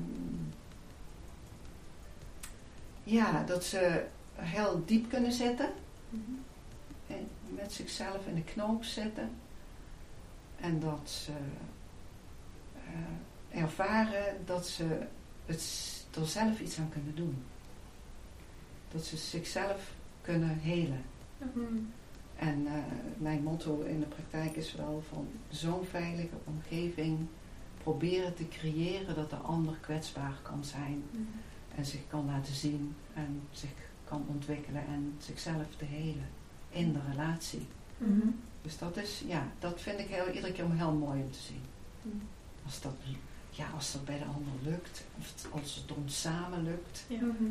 [3.04, 5.70] ja, dat ze heel diep kunnen zitten.
[6.10, 6.22] Mhm.
[7.08, 9.30] en met zichzelf in de knoop zitten.
[10.60, 11.32] En dat ze
[12.76, 13.00] eh,
[13.54, 15.00] ervaren dat ze
[15.46, 15.62] het,
[16.20, 17.44] er zelf iets aan kunnen doen.
[18.92, 21.02] Dat ze zichzelf kunnen helen.
[21.38, 21.62] Mhm.
[22.36, 22.74] En eh,
[23.18, 27.20] mijn motto in de praktijk is wel van zo'n veilige omgeving
[27.84, 31.22] proberen te creëren dat de ander kwetsbaar kan zijn Mhm.
[31.76, 33.70] en zich kan laten zien en zich
[34.04, 36.30] kan ontwikkelen en zichzelf te helen
[36.70, 37.68] in de relatie.
[37.98, 38.28] Mhm.
[38.62, 41.62] Dus dat is, ja, dat vind ik heel, iedere keer heel mooi om te zien.
[42.66, 42.94] Als dat,
[43.52, 47.22] ja, als dat bij de ander lukt, of het- als het ons samen lukt, Ja.
[47.22, 47.44] Mhm.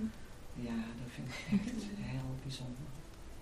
[0.55, 2.77] ja, dat vind ik echt heel bijzonder.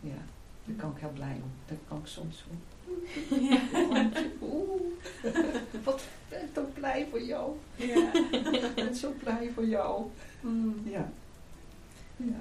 [0.01, 0.23] Ja,
[0.65, 1.51] daar kan ik heel blij om.
[1.67, 2.63] Dat kan ik soms doen.
[3.51, 3.61] Ja.
[4.43, 4.83] Oeh,
[5.85, 7.57] wat ben ik toch blij voor jou.
[7.77, 8.13] Ja.
[8.31, 10.07] Ik ben zo blij voor jou.
[10.41, 10.89] Mhm.
[10.91, 11.11] Ja,
[12.17, 12.41] Ja.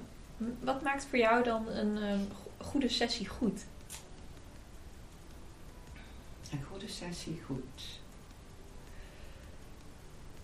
[0.60, 3.62] Wat maakt voor jou dan een ehm, go- goede sessie goed?
[6.51, 7.96] Een goede sessie goed.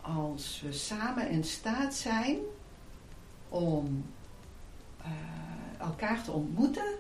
[0.04, 2.38] Als we samen in staat zijn
[3.50, 4.06] om
[5.02, 5.12] eh,
[5.80, 6.96] elkaar te ontmoeten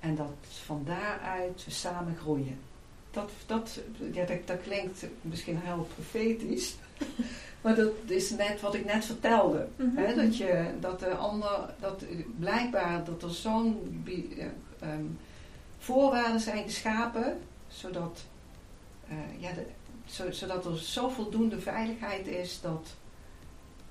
[0.00, 2.58] en dat van daaruit we samen groeien.
[3.10, 3.80] Dat, dat,
[4.12, 6.74] ja, dat, dat klinkt misschien heel profetisch,
[7.62, 9.68] maar dat is net wat ik net vertelde.
[9.76, 9.96] Mhm.
[9.96, 12.04] Hè, dat, je, dat de ander, dat
[12.38, 14.46] blijkbaar dat er zo'n eh,
[14.78, 15.04] ehm,
[15.78, 18.24] voorwaarden zijn geschapen, zodat,
[19.08, 19.66] eh, ja, de,
[20.30, 22.96] zodat er zo voldoende veiligheid is dat,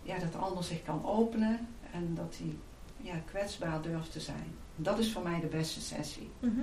[0.02, 2.56] ja, dat de ander zich kan openen en dat hij
[2.98, 4.56] ja, kwetsbaar durft te zijn.
[4.76, 6.30] Dat is voor mij de beste sessie.
[6.40, 6.62] Mhm.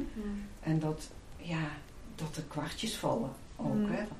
[0.60, 1.68] En dat, ja,
[2.14, 3.74] dat er kwartjes vallen ook.
[3.74, 3.90] Mm.
[3.90, 4.04] Hè?
[4.06, 4.16] Van,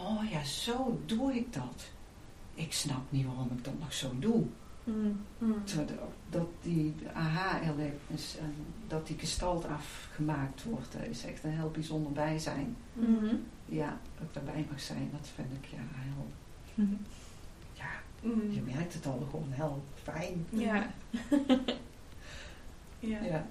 [0.00, 1.90] oh ja, zo doe ik dat.
[2.54, 4.44] Ik snap niet waarom ik dat nog zo doe.
[5.64, 5.94] Terwijl de-
[6.30, 8.54] Dat die aha-erlebnis en
[8.86, 12.76] dat die gestalt afgemaakt wordt, dat is echt een heel bijzonder bijzijn.
[12.92, 13.34] Mhm.
[13.66, 16.30] Ja, dat ik daarbij mag zijn, dat vind ik ja heel,
[16.74, 16.94] Mhm.
[17.72, 17.90] ja,
[18.20, 18.50] Mhm.
[18.52, 20.46] je merkt het al gewoon heel fijn.
[20.48, 20.90] Ja.
[22.98, 23.20] Ja.
[23.22, 23.46] Ja.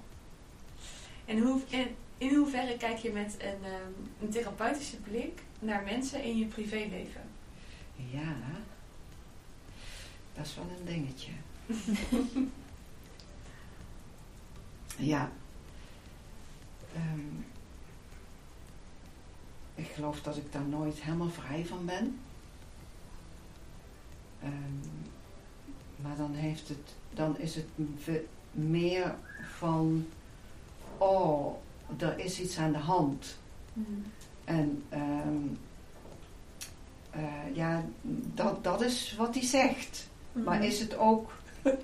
[1.24, 1.86] En hoe, in,
[2.18, 3.92] in hoeverre kijk je met een, ehm,
[4.22, 7.20] een therapeutische blik naar mensen in je privéleven?
[8.10, 8.34] ja,
[10.34, 11.32] dat is wel een dingetje.
[14.96, 15.30] Ja.
[16.94, 17.20] Ehm,
[19.74, 22.18] ik geloof dat ik daar nooit helemaal vrij van ben.
[24.42, 24.90] Ehm,
[25.96, 27.66] maar dan, heeft het, dan is het
[28.50, 29.14] meer
[29.56, 30.06] van,
[30.98, 31.54] oh,
[31.96, 33.38] er is iets aan de hand.
[34.44, 35.46] En ehm,
[37.10, 37.84] eh, ja,
[38.34, 40.10] dat, dat is wat hij zegt.
[40.32, 40.44] Mhm.
[40.44, 41.30] Maar is het ook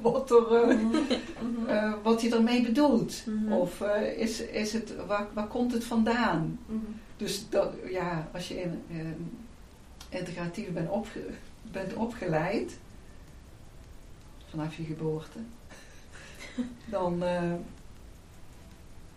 [0.00, 1.66] wat, er, eh, Mhm.
[1.66, 3.22] eh, wat hij ermee bedoelt?
[3.26, 3.52] Mhm.
[3.52, 6.58] Of eh, is, is het, waar, waar komt het vandaan?
[6.66, 6.78] Mhm.
[7.16, 8.82] Dus dat, ja, als je in,
[10.08, 11.20] integratief bent, opge,
[11.72, 12.78] bent opgeleid,
[14.50, 15.38] vanaf je geboorte,
[16.90, 17.22] dan,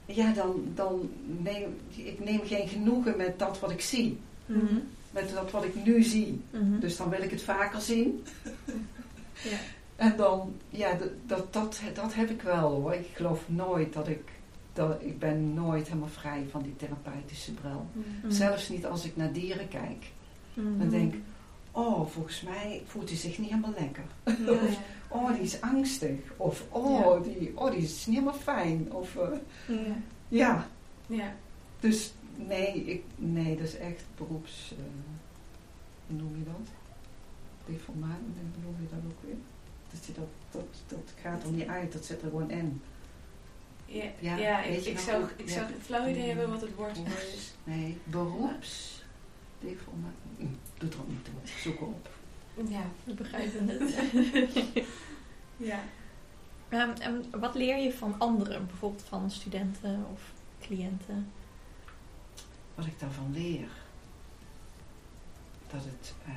[0.05, 4.19] ja, dan, dan neem ik neem geen genoegen met dat wat ik zie.
[4.45, 4.75] Mhm.
[5.11, 6.41] Met dat wat ik nu zie.
[6.51, 6.79] Mhm.
[6.79, 8.23] Dus dan wil ik het vaker zien.
[9.43, 9.57] Ja.
[9.95, 12.93] En dan, ja, dat, dat, dat, dat heb ik wel hoor.
[12.93, 14.31] Ik geloof nooit dat ik,
[14.73, 17.85] dat, ik ben nooit helemaal vrij van die therapeutische bril.
[17.93, 18.31] Mhm.
[18.31, 20.05] Zelfs niet als ik naar dieren kijk.
[20.53, 20.77] Mhm.
[20.77, 21.19] Dan denk ik,
[21.71, 24.03] oh, volgens mij voelt hij zich niet helemaal lekker.
[24.25, 24.77] Ja, ja.
[25.07, 26.19] Oh, die is angstig.
[26.37, 27.31] Of, oh, Ja.
[27.39, 28.93] die, oh die is niet helemaal fijn.
[28.93, 29.27] Of, eh,
[29.67, 29.95] Ja.
[30.27, 30.67] ja,
[31.07, 31.33] Ja.
[31.79, 34.73] dus nee, ik, nee, dat is echt beroeps...
[34.77, 34.83] eh,
[36.07, 36.67] hoe noem je dat?
[37.71, 38.19] Deformaat,
[38.53, 39.35] hoe noem je dat ook weer?
[39.91, 42.81] Dat, je dat, dat, dat gaat er niet uit, dat zit er gewoon in.
[43.85, 45.53] Ja, Ja, ik, ik nog zou, ik ja.
[45.53, 47.53] zou een flauw idee hebben wat het woord is.
[47.63, 49.03] Nee, beroeps...
[49.59, 50.11] Deformaat...
[50.37, 50.45] Hm,
[50.77, 51.33] Doet er ook niet toe.
[51.43, 52.09] Zoek op.
[52.67, 52.83] Ja.
[53.03, 53.95] We begrijpen het.
[55.71, 55.83] ja.
[56.69, 60.21] En wat leer je van anderen, bijvoorbeeld van studenten of
[60.59, 61.27] cliënten?
[62.75, 63.67] wat ik daarvan leer.
[65.71, 66.33] Dat het, eh,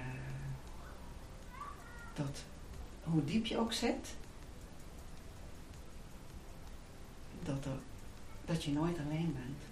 [2.14, 2.42] dat
[3.02, 4.14] hoe diep je ook zit,
[7.42, 7.78] dat, er,
[8.44, 9.62] dat je nooit alleen bent.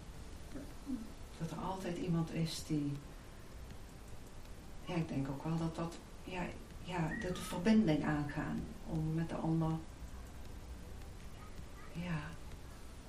[1.38, 2.92] Dat er altijd iemand is die,
[4.84, 6.42] ja, ik denk ook wel dat dat, ja,
[6.84, 9.72] ja de verbinding aangaan om met de ander,
[11.92, 12.20] ja,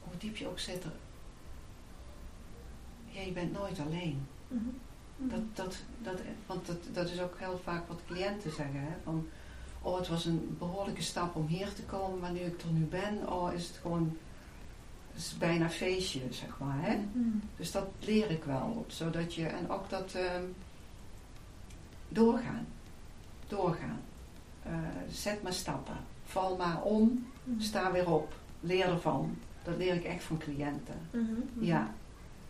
[0.03, 0.85] hoe diep je ook zit,
[3.05, 4.27] ja, je bent nooit alleen.
[4.47, 4.69] Mhm.
[5.29, 8.79] Dat, dat, dat, want dat, dat is ook heel vaak wat cliënten zeggen.
[8.79, 8.95] Hè?
[9.03, 9.27] Van,
[9.81, 12.85] oh, het was een behoorlijke stap om hier te komen, maar nu ik er nu
[12.85, 14.17] ben, oh, is het gewoon
[15.15, 16.77] is bijna feestje, zeg maar.
[16.81, 16.95] Hè?
[16.95, 17.27] Mhm.
[17.57, 20.43] Dus dat leer ik wel, zodat je, en ook dat ehm,
[22.09, 22.65] doorgaan,
[23.47, 23.99] doorgaan.
[24.63, 24.71] Eh,
[25.11, 27.61] zet maar stappen, val maar om, Mhm.
[27.61, 29.37] sta weer op, leer ervan.
[29.63, 30.99] Dat leer ik echt van cliënten.
[31.11, 31.65] Mhm.
[31.65, 31.93] Ja,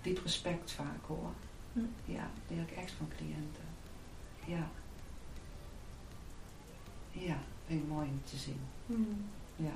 [0.01, 1.29] diep respect vaak hoor.
[1.73, 1.79] Hm.
[2.05, 3.63] Ja, leer ik echt van cliënten.
[4.45, 4.69] Ja.
[7.11, 8.61] Ja, vind ik mooi om te zien.
[8.85, 9.25] Hmm.
[9.55, 9.71] Ja.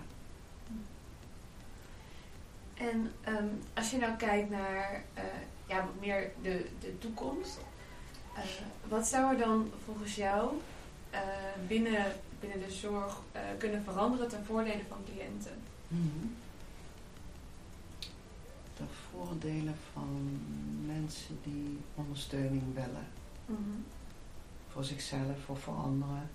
[2.73, 5.23] En ehm, als je nou kijkt naar eh,
[5.67, 7.59] ja, wat meer de, de toekomst,
[8.35, 8.43] eh,
[8.87, 10.51] wat zou er dan volgens jou
[11.09, 11.19] eh,
[11.67, 12.05] binnen,
[12.39, 13.21] binnen de zorg
[13.57, 15.61] kunnen veranderen ten voordele van cliënten?
[15.87, 16.27] Mhm.
[19.17, 20.39] De voordelen van
[20.85, 23.07] mensen die ondersteuning willen.
[24.67, 26.29] Voor zichzelf of voor anderen.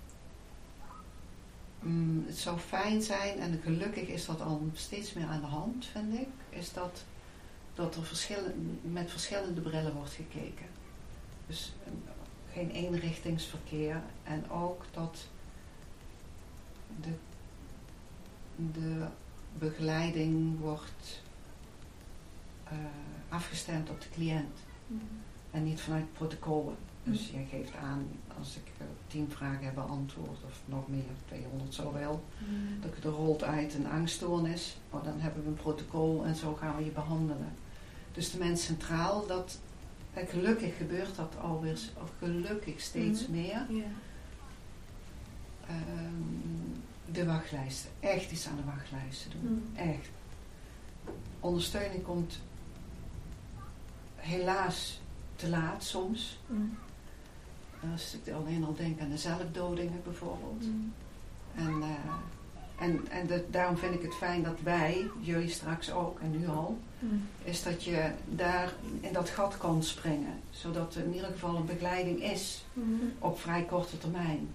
[1.79, 5.85] mm, het zou fijn zijn, en gelukkig is dat al steeds meer aan de hand,
[5.85, 7.03] vind ik, is dat,
[7.73, 10.65] dat er verschillen, met verschillende brillen wordt gekeken.
[11.47, 11.91] Dus eh,
[12.53, 15.27] geen eenrichtingsverkeer en ook dat
[17.01, 17.13] de,
[18.73, 19.07] de
[19.57, 21.21] begeleiding wordt
[22.63, 22.73] eh,
[23.29, 24.57] afgestemd op de cliënt
[25.51, 26.75] en niet vanuit protocollen.
[27.03, 27.35] Dus Mm.
[27.37, 28.05] jij geeft aan,
[28.39, 32.23] als ik eh, tien vragen heb beantwoord, of nog meer, 200 zo wel,
[32.81, 36.75] dat er rolt uit een angststoornis, oh, dan hebben we een protocol en zo gaan
[36.77, 37.53] we je behandelen.
[38.13, 39.59] Dus de mens centraal, dat,
[40.13, 43.31] en gelukkig gebeurt dat alweer, of gelukkig steeds Mhm.
[43.31, 43.65] meer.
[45.67, 49.75] Ehm, de wachtlijsten, echt iets aan de wachtlijsten doen, Mm.
[49.77, 50.09] echt.
[51.39, 52.39] Ondersteuning komt
[54.23, 55.01] helaas
[55.35, 56.39] te laat soms.
[56.47, 56.77] Mm.
[57.91, 60.63] Als ik alleen al denk aan de zelfdodingen bijvoorbeeld.
[60.65, 60.93] Mm.
[61.55, 66.19] En, eh, en, en de- daarom vind ik het fijn dat wij, jullie straks ook
[66.19, 67.27] en nu al, Mm.
[67.43, 70.39] is dat je daar in dat gat kan springen.
[70.49, 72.65] Zodat er in ieder geval een begeleiding is
[73.19, 74.49] op vrij korte termijn.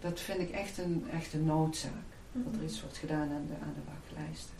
[0.00, 1.92] Dat vind ik echt een, echt een noodzaak.
[2.32, 4.54] Dat er iets wordt gedaan aan de, aan de wachtlijsten.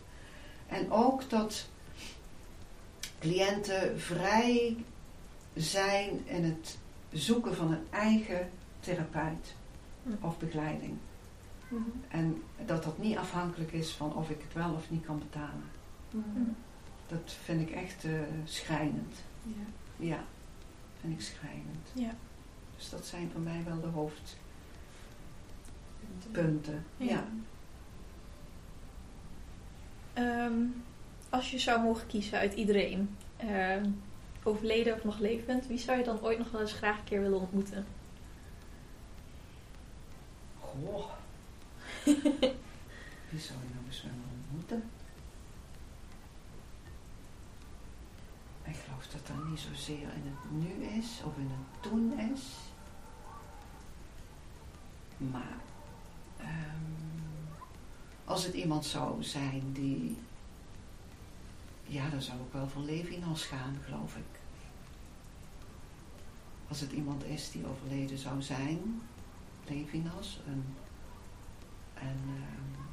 [0.67, 1.67] En ook dat
[3.19, 4.75] cliënten vrij
[5.55, 6.77] zijn in het
[7.11, 8.49] zoeken van een eigen
[8.79, 9.55] therapeut
[10.03, 10.17] Mm.
[10.21, 10.97] of begeleiding.
[11.67, 11.91] Mm.
[12.07, 15.63] En dat dat niet afhankelijk is van of ik het wel of niet kan betalen.
[16.11, 16.55] Mm.
[17.07, 18.11] Dat vind ik echt eh,
[18.45, 19.15] schrijnend.
[19.43, 19.63] Ja.
[19.95, 20.23] Ja,
[21.01, 21.87] vind ik schrijnend.
[21.93, 22.11] Ja.
[22.77, 26.85] Dus dat zijn voor mij wel de hoofdpunten.
[26.97, 27.23] Ja.
[30.13, 30.61] Ehm,
[31.29, 33.89] als je zou mogen kiezen uit iedereen, ehm,
[34.43, 37.21] overleden of nog levend, wie zou je dan ooit nog wel eens graag een keer
[37.21, 37.85] willen ontmoeten?
[40.59, 41.09] Goh.
[43.29, 44.83] Wie zou je nou eens willen ontmoeten?
[48.63, 52.41] Ik geloof dat dat niet zozeer in het nu is of in het toen is.
[55.17, 55.57] Maar
[56.37, 56.99] ehm,
[58.25, 60.17] als het iemand zou zijn die.
[61.89, 64.39] Ja, dan zou ik wel voor Levinas gaan, geloof ik.
[66.67, 69.01] Als het iemand is die overleden zou zijn,
[69.67, 70.65] Levinas en,
[71.93, 72.83] en ehm,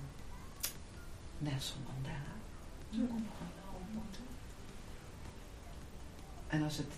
[1.38, 2.34] Nelson Mandela.
[2.90, 4.22] Wel ontmoeten.
[6.46, 6.92] En als het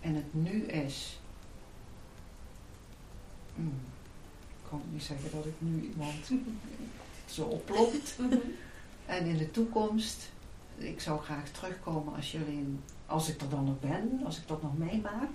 [0.00, 1.18] en het nu is,
[3.54, 3.80] hmm,
[4.38, 6.30] ik kan niet zeggen dat ik nu iemand
[7.34, 8.16] zo oplopt.
[9.06, 10.30] En in de toekomst,
[10.80, 14.62] ik zou graag terugkomen als jullie, als ik er dan nog ben, als ik dat
[14.62, 15.30] nog meemaak,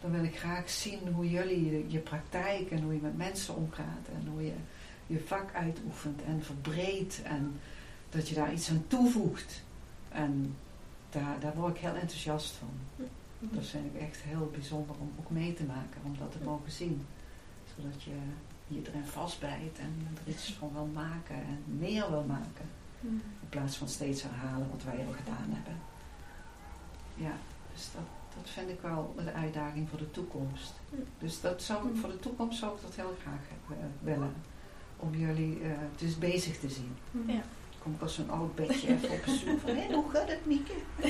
[0.00, 3.56] dan wil ik graag zien hoe jullie je, je praktijk en hoe je met mensen
[3.56, 4.54] omgaat en hoe je
[5.06, 7.60] je vak uitoefent en verbreedt en
[8.10, 9.62] dat je daar iets aan toevoegt.
[10.08, 10.56] En
[11.10, 13.06] daar, daar word ik heel enthousiast van.
[13.38, 16.72] Dat vind ik echt heel bijzonder om ook mee te maken, om dat te mogen
[16.72, 17.06] zien.
[17.76, 18.14] Zodat je
[18.66, 22.66] je erin vastbijt en er iets van wil maken en meer wil maken.
[23.02, 25.80] In plaats van steeds herhalen wat wij al gedaan hebben.
[27.14, 27.32] Ja,
[27.72, 28.02] dus dat,
[28.36, 30.72] dat vind ik wel de uitdaging voor de toekomst.
[31.18, 34.34] Dus dat zou ik, voor de toekomst zou ik dat heel graag eh, willen.
[34.96, 35.60] Om jullie
[35.96, 36.96] dus bezig te zien.
[37.26, 37.42] Ja.
[37.82, 40.72] Kom ik als zo'n oud bedje even op bezoek van, hé, hoe gaat het Mieke?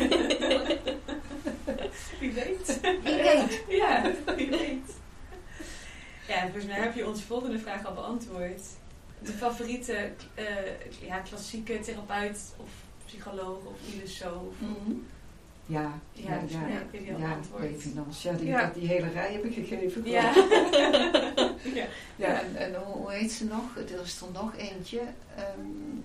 [2.21, 2.81] Wie weet.
[2.81, 3.65] Wie weet.
[3.69, 4.91] Ja, wie weet.
[6.29, 8.61] Ja, volgens mij heb je onze volgende vraag al beantwoord.
[9.25, 10.47] De favoriete eh,
[11.07, 12.69] ja, klassieke therapeut of
[13.07, 14.55] psycholoog of filosoof.
[14.59, 14.93] Mhm.
[15.67, 15.81] Ja,
[16.13, 17.01] Ja, ja, volgens ja.
[17.01, 17.63] Ja, beantwoord.
[17.63, 18.23] Levinas.
[18.23, 18.61] Ja, die, Ja.
[18.65, 20.05] dat- die hele rij heb ik gegeven.
[20.11, 20.33] Ja.
[21.75, 21.87] ja.
[22.17, 23.77] Ja, en, en hoe, hoe heet ze nog?
[23.77, 25.01] Er is er nog eentje.
[25.37, 26.01] ehm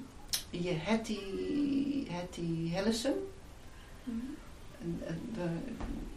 [0.49, 1.17] je Hetty,
[2.09, 3.13] Hetty Hillesum.
[4.05, 5.43] En, en de,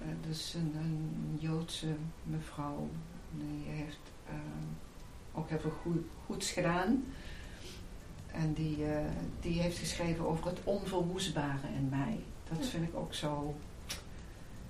[0.02, 2.88] eh, dus een, een Joodse mevrouw.
[3.30, 3.98] Die heeft
[4.28, 4.66] ehm,
[5.34, 7.04] ook heel veel goed, goeds gedaan.
[8.32, 9.04] En die, eh,
[9.40, 12.20] die heeft geschreven over het onverwoestbare in mij.
[12.48, 13.54] Dat vind ik ook zo.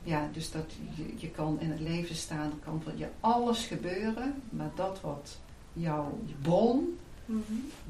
[0.03, 3.67] Ja, dus dat je, je kan in het leven staan, er kan van je alles
[3.67, 5.39] gebeuren, maar dat wat
[5.73, 6.99] jouw bron,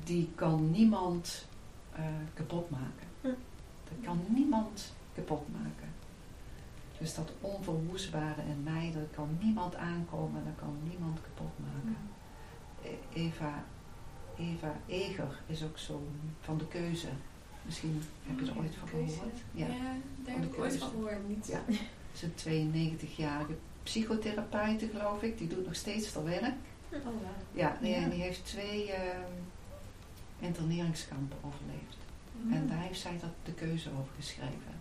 [0.05, 1.47] die kan niemand
[1.93, 2.05] eh,
[2.35, 3.37] kapot maken.
[3.85, 5.89] Dat kan niemand kapot maken.
[6.99, 11.97] Dus dat onverwoestbare in mij, dat kan niemand aankomen, dat kan niemand kapot maken.
[13.13, 13.65] Eva,
[14.39, 16.03] Eva Eger is ook zo
[16.41, 17.09] van de keuze.
[17.63, 19.39] Misschien heb je er ooit van gehoord.
[19.53, 19.75] Ja, Ja.
[20.25, 21.29] daar heb ik ooit van gehoord.
[21.29, 21.47] Niet.
[21.47, 21.61] Ja.
[22.13, 25.39] Het is een 92-jarige psychotherapeute, geloof ik.
[25.39, 26.55] Die doet nog steeds haar werk.
[26.93, 27.15] Oh, wow.
[27.53, 28.09] Ja, die, Ja.
[28.09, 29.31] die heeft twee ehm,
[30.39, 31.97] interneringskampen overleefd.
[32.43, 32.53] Mhm.
[32.55, 34.81] En daar heeft zij dat, de keuze over geschreven.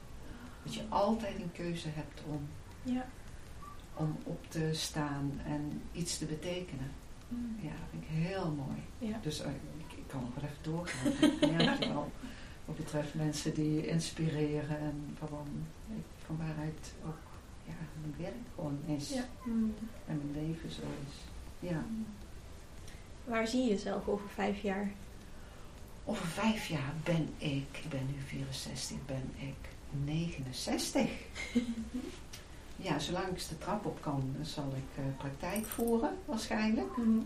[0.63, 2.47] Dat je altijd een keuze hebt om,
[2.83, 3.05] Ja.
[3.93, 6.91] om op te staan en iets te betekenen.
[7.29, 7.55] Mm.
[7.61, 9.11] Ja, dat vind ik heel mooi.
[9.11, 9.19] Ja.
[9.21, 11.13] Dus eh, ik, ik kan nog wel even doorgaan.
[11.39, 12.11] Dat merk je wel.
[12.65, 15.47] Wat betreft mensen die inspireren en van,
[16.25, 17.17] van waaruit ook
[17.65, 19.09] ja, mijn werk gewoon is.
[19.09, 19.25] Ja.
[19.43, 19.75] Mm.
[20.07, 21.15] En mijn leven zo is.
[21.69, 21.85] Ja.
[23.23, 24.91] Waar zie je jezelf over vijf jaar?
[26.05, 29.69] Over vijf jaar ben ik, ik ben nu 64, ben ik
[30.05, 31.09] 69.
[32.81, 36.97] ja, zolang ik de trap op kan, zal ik eh, praktijk voeren waarschijnlijk.
[36.97, 37.19] Mhm.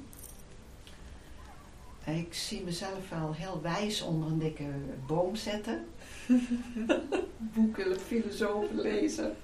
[2.06, 4.66] Ik zie mezelf wel heel wijs onder een dikke
[5.08, 5.86] boom zetten.
[7.54, 9.36] Boeken, filosofen lezen.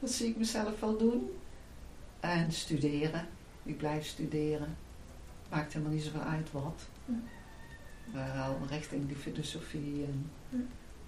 [0.00, 1.30] Dat zie ik mezelf wel doen.
[2.20, 3.26] En studeren.
[3.62, 4.76] Ik blijf studeren.
[5.50, 6.82] Maakt helemaal niet zoveel uit wat.
[7.04, 7.12] Hm.
[8.12, 10.56] Maar wel richting die filosofie en Hm.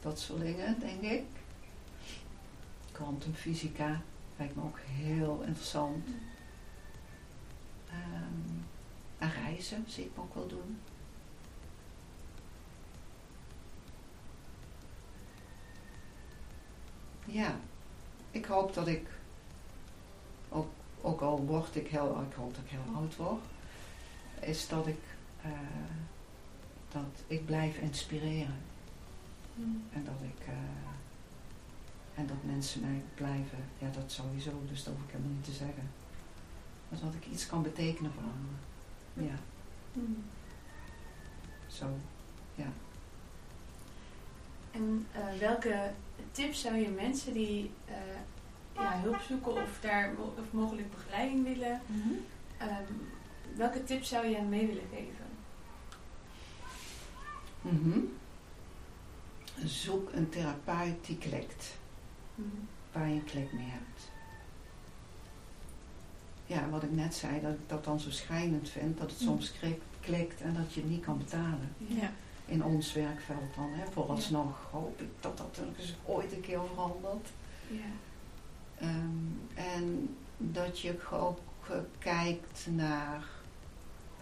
[0.01, 1.25] dat soort dingen, denk ik.
[2.97, 4.01] Quantumfysica
[4.37, 6.07] lijkt me ook heel interessant.
[7.89, 8.59] Ehm,
[9.19, 10.79] en reizen zie ik me ook wel doen.
[17.25, 17.57] Ja,
[18.31, 19.09] ik hoop dat ik,
[20.49, 20.69] ook,
[21.01, 23.45] ook al word ik heel, ik hoop dat ik heel oud word,
[24.41, 25.03] is dat ik,
[25.43, 25.51] eh,
[26.89, 28.59] dat ik blijf inspireren.
[29.55, 29.85] Mm.
[29.93, 30.55] En dat ik, eh,
[32.17, 35.53] en dat mensen mij blijven, ja dat sowieso, dus dat hoef ik helemaal niet te
[35.53, 35.91] zeggen.
[36.89, 39.31] Maar dat ik iets kan betekenen voor anderen.
[39.33, 39.39] Ja,
[39.93, 40.25] Mm.
[41.67, 41.87] zo.
[44.71, 45.91] En eh, welke
[46.33, 47.95] tips zou je mensen die eh,
[48.75, 51.81] ja, hulp zoeken of daar mo- of mogelijk begeleiding willen,
[52.59, 52.93] ehm,
[53.57, 55.27] welke tips zou je hen mee willen geven?
[57.61, 57.99] Mhm.
[59.65, 61.86] Zoek een therapeut die klikt, Mhm.
[62.93, 64.11] Waar je een klik mee hebt.
[66.47, 69.27] Ja, wat ik net zei, dat ik dat dan zo schijnend vind, dat het Mm.
[69.27, 71.75] soms klik- klikt en dat je het niet kan betalen.
[71.77, 72.11] Ja.
[72.47, 73.85] In ons werkveld dan, hè.
[73.93, 75.61] vooralsnog hoop ik dat dat
[76.05, 77.29] ooit een keer verandert.
[77.71, 77.79] Ja.
[78.79, 79.09] Ehm,
[79.55, 81.39] en dat je ook
[81.71, 83.25] eh, kijkt naar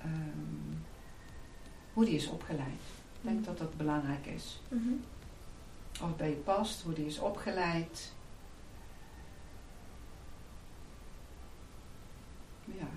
[0.02, 0.76] ehm,
[1.92, 2.68] hoe die is opgeleid.
[3.12, 3.44] Ik denk Mm.
[3.44, 4.60] dat dat belangrijk is.
[4.68, 4.92] Mhm.
[6.02, 8.12] Of bij je past, hoe die is opgeleid.
[12.64, 12.88] Ja.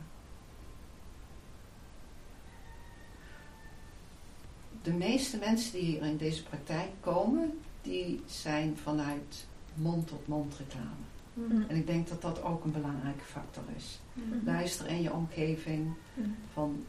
[4.81, 10.55] De meeste mensen die hier in deze praktijk komen, die zijn vanuit mond tot mond
[10.57, 11.05] reclame.
[11.33, 11.69] Mhm.
[11.69, 13.99] En ik denk dat dat ook een belangrijke factor is.
[14.13, 14.45] Mhm.
[14.45, 16.29] Luister in je omgeving Mhm.
[16.53, 16.85] van,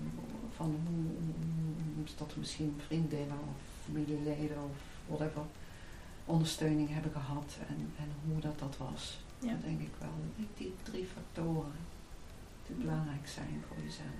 [0.56, 5.42] van hoe, dat misschien vriendinnen of familieleden of whatever
[6.28, 9.18] ondersteuning hebben gehad en, en hoe dat dat was.
[9.38, 9.48] Ja.
[9.50, 10.08] Dat denk ik wel.
[10.56, 11.72] Die drie factoren
[12.66, 14.18] die belangrijk zijn voor jezelf.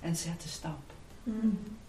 [0.00, 0.92] En zet de stap.
[1.22, 1.46] Mhm.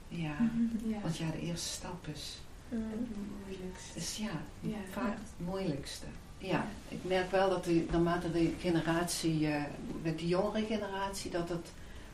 [0.08, 0.90] Ja, Mhm.
[0.90, 1.00] Ja.
[1.02, 2.38] want ja, de eerste stap is,
[2.70, 2.82] Mhm.
[2.82, 3.00] Het
[3.48, 3.96] moeilijkst.
[3.96, 4.78] is ja, Ja.
[4.92, 5.10] vaak Ja.
[5.10, 6.06] het moeilijkste.
[6.38, 9.64] Ja, ik merk wel dat die, naarmate de generatie, eh,
[10.02, 11.68] met de jongere generatie, dat het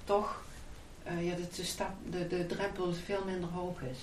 [0.04, 0.43] toch,
[1.04, 4.00] eh, ja, dat de, stap, de, de drempel veel minder hoog is.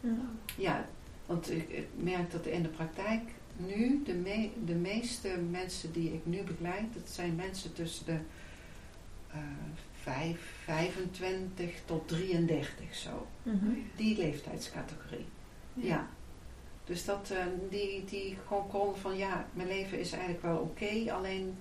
[0.00, 0.14] Mhm.
[0.56, 0.86] Ja,
[1.32, 3.22] want ik, ik merk dat in de praktijk
[3.56, 8.18] nu, de, me, de meeste mensen die ik nu begeleid, dat zijn mensen tussen de
[9.28, 9.38] eh
[10.02, 13.26] 5, 25 tot 33 zo.
[13.42, 13.70] Mhm.
[13.96, 15.26] Die leeftijdscategorie.
[15.74, 16.08] Ja.
[16.84, 21.12] Dus dat, eh, die, die gewoon komen van ja, mijn leven is eigenlijk wel oké,
[21.12, 21.56] alleen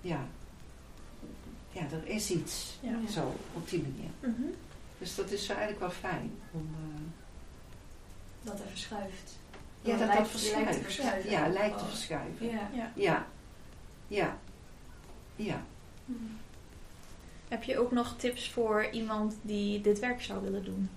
[0.00, 0.26] ja,
[1.70, 2.78] ja, er is iets.
[2.80, 3.06] Ja.
[3.10, 4.10] Zo, op die manier.
[4.20, 4.50] Mhm.
[4.98, 6.30] Dus dat is eigenlijk wel fijn.
[6.52, 7.00] Om, eh,
[8.46, 9.38] Dat er verschuift.
[9.82, 10.64] ja, Oh, dat lijkt- dat verschuift.
[10.64, 11.30] lijkt te verschuiven.
[11.30, 11.90] Ja, lijkt te Oh.
[11.90, 12.46] verschuiven.
[12.46, 12.70] Ja.
[12.74, 12.92] Ja.
[12.94, 13.26] Ja,
[14.08, 14.38] ja,
[15.36, 15.62] ja.
[16.04, 16.18] Mhm.
[17.48, 20.90] Heb je ook nog tips voor iemand die dit werk zou willen doen?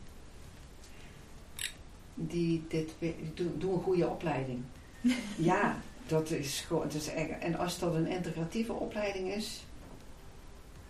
[2.16, 2.92] Die dit,
[3.34, 4.64] doe, doe een goede opleiding.
[5.52, 5.78] ja,
[6.08, 9.64] dat is gewoon, dat is echt, en als dat een integratieve opleiding is,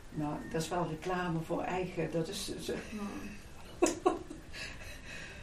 [0.10, 2.74] nou, dat is wel reclame voor eigen, dat is, zo-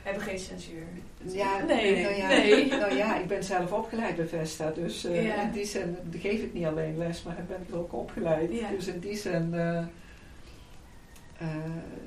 [0.07, 0.83] hebben geen censuur.
[1.25, 2.67] ja, Nee, nou ja, nee.
[2.81, 5.43] nou ja, ik ben zelf opgeleid bij Vesta, dus Ja.
[5.43, 8.53] in die zin geef ik niet alleen les, maar ben ik ook opgeleid.
[8.53, 8.71] Ja.
[8.71, 11.47] Dus in die zin eh, eh,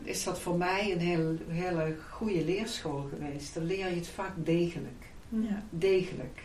[0.03, 3.53] is dat voor mij een heel, hele goede leerschool geweest.
[3.53, 5.05] Dan leer je het vak degelijk.
[5.29, 5.63] Ja.
[5.69, 6.39] Degelijk.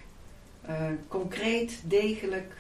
[1.09, 2.53] Concreet, degelijk.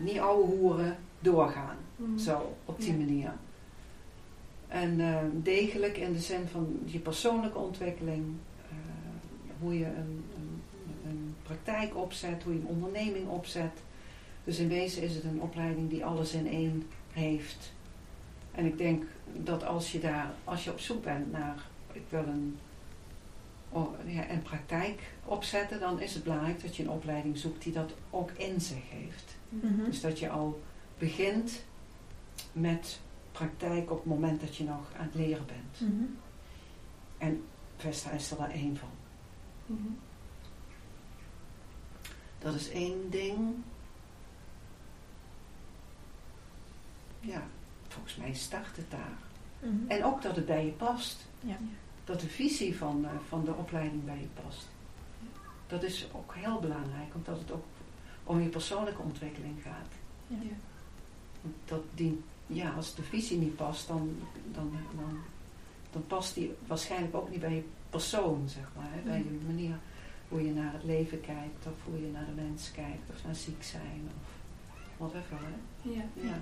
[0.00, 1.76] niet ouwe hoeren, doorgaan.
[1.96, 2.18] Mhm.
[2.18, 3.32] Zo, op die manier.
[4.74, 8.76] En uh, degelijk in de zin van je persoonlijke ontwikkeling, uh,
[9.60, 10.62] hoe je een, een,
[11.08, 13.72] een, praktijk opzet, hoe je een onderneming opzet.
[14.44, 17.72] Dus in wezen is het een opleiding die alles in één heeft.
[18.52, 22.24] En ik denk dat als je daar, als je op zoek bent naar, ik wil
[22.26, 22.58] een,
[24.06, 27.94] ja, een praktijk opzetten, dan is het belangrijk dat je een opleiding zoekt die dat
[28.10, 29.36] ook in zich heeft.
[29.48, 29.84] Mhm.
[29.84, 30.60] Dus dat je al
[30.98, 31.64] begint
[32.52, 33.00] met
[33.34, 35.92] praktijk op het moment dat je nog aan het leren bent.
[35.92, 36.04] Mhm.
[37.18, 37.44] En
[37.76, 38.88] Vesta is er daar één van.
[39.66, 39.88] Mhm.
[42.38, 43.54] Dat is één ding.
[47.20, 47.42] Ja,
[47.88, 49.18] volgens mij start het daar.
[49.58, 49.90] Mhm.
[49.90, 51.26] En ook dat het bij je past.
[51.40, 51.56] Ja.
[52.04, 54.68] Dat de visie van, eh, van de opleiding bij je past.
[55.66, 57.64] Dat is ook heel belangrijk, omdat het ook
[58.24, 59.92] om je persoonlijke ontwikkeling gaat.
[60.26, 60.56] Ja.
[61.64, 64.16] Dat die, ja, als de visie niet past, dan,
[64.52, 65.18] dan, dan,
[65.92, 68.88] dan past die waarschijnlijk ook niet bij je persoon, zeg maar.
[68.90, 69.00] Hè?
[69.00, 69.78] Bij je manier
[70.28, 73.34] hoe je naar het leven kijkt, of hoe je naar de mens kijkt, of naar
[73.34, 74.28] ziek zijn, of
[74.96, 75.36] whatever.
[75.40, 75.90] Hè?
[75.90, 76.04] Ja.
[76.28, 76.40] Ja.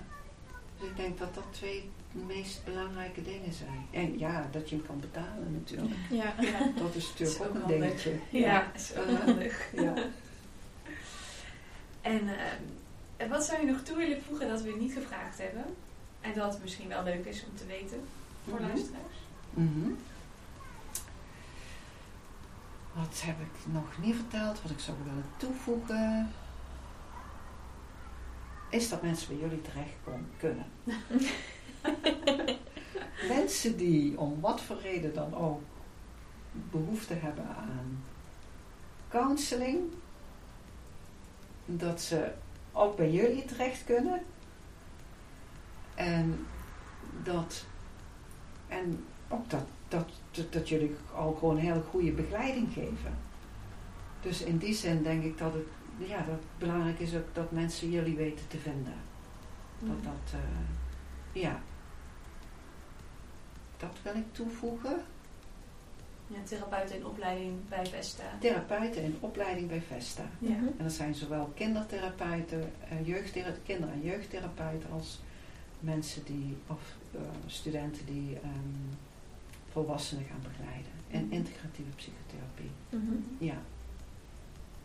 [0.78, 3.86] Dus ik denk dat dat twee de meest belangrijke dingen zijn.
[3.90, 6.00] En ja, dat je hem kan betalen natuurlijk.
[6.10, 6.34] Ja.
[6.40, 6.72] Ja.
[6.76, 8.18] Dat is natuurlijk is ook ook een dingetje.
[8.30, 9.24] Ja, is ook Uh-huh.
[9.24, 9.72] handig.
[9.74, 9.94] Ja.
[12.00, 12.28] En
[13.16, 15.64] eh, wat zou je nog toe willen voegen dat we niet gevraagd hebben?
[16.22, 18.00] En dat misschien wel leuk is om te weten
[18.44, 18.68] voor Mhm.
[18.68, 19.16] luisteraars?
[19.50, 19.90] Mhm.
[22.92, 26.30] Wat heb ik nog niet verteld, wat ik zou willen toevoegen?
[28.68, 29.94] Is dat mensen bij jullie terecht
[30.38, 30.66] kunnen.
[33.36, 35.60] mensen die om wat voor reden dan ook
[36.52, 38.04] behoefte hebben aan
[39.08, 39.80] counseling,
[41.66, 42.32] dat ze
[42.72, 44.22] ook bij jullie terecht kunnen.
[46.02, 46.46] En
[47.22, 47.64] dat,
[48.68, 53.14] en ook dat, dat, dat, dat jullie al gewoon een hele goede begeleiding geven.
[54.20, 55.66] Dus in die zin denk ik dat het,
[56.08, 58.94] ja, dat belangrijk is ook dat mensen jullie weten te vinden.
[59.78, 61.60] Dat dat, eh, ja.
[63.76, 65.02] Dat wil ik toevoegen.
[66.26, 68.22] Ja, therapeuten in opleiding bij Vesta.
[68.40, 70.22] Therapeuten in opleiding bij Vesta.
[70.38, 70.48] Ja.
[70.48, 75.20] En dat zijn zowel kindertherapeuten, eh, jeugdthera- kinder- en jeugdtherapeuten als
[75.82, 76.80] mensen die, of
[77.14, 78.94] eh, studenten die ehm,
[79.72, 80.92] volwassenen gaan begeleiden.
[81.10, 81.32] En Mhm.
[81.34, 82.70] integratieve psychotherapie.
[82.88, 83.44] Mhm.
[83.44, 83.56] Ja.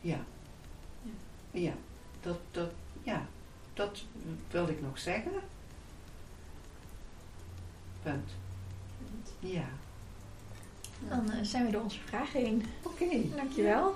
[0.02, 0.20] Ja.
[1.52, 1.74] Ja.
[2.22, 2.70] Dat, dat,
[3.04, 3.26] ja.
[3.74, 4.04] Dat
[4.52, 5.32] wilde ik nog zeggen.
[8.04, 8.32] Punt.
[9.40, 9.66] Ja.
[11.10, 12.66] Dan eh, zijn we door onze vragen heen.
[12.84, 13.06] Oké.
[13.36, 13.94] Dankjewel.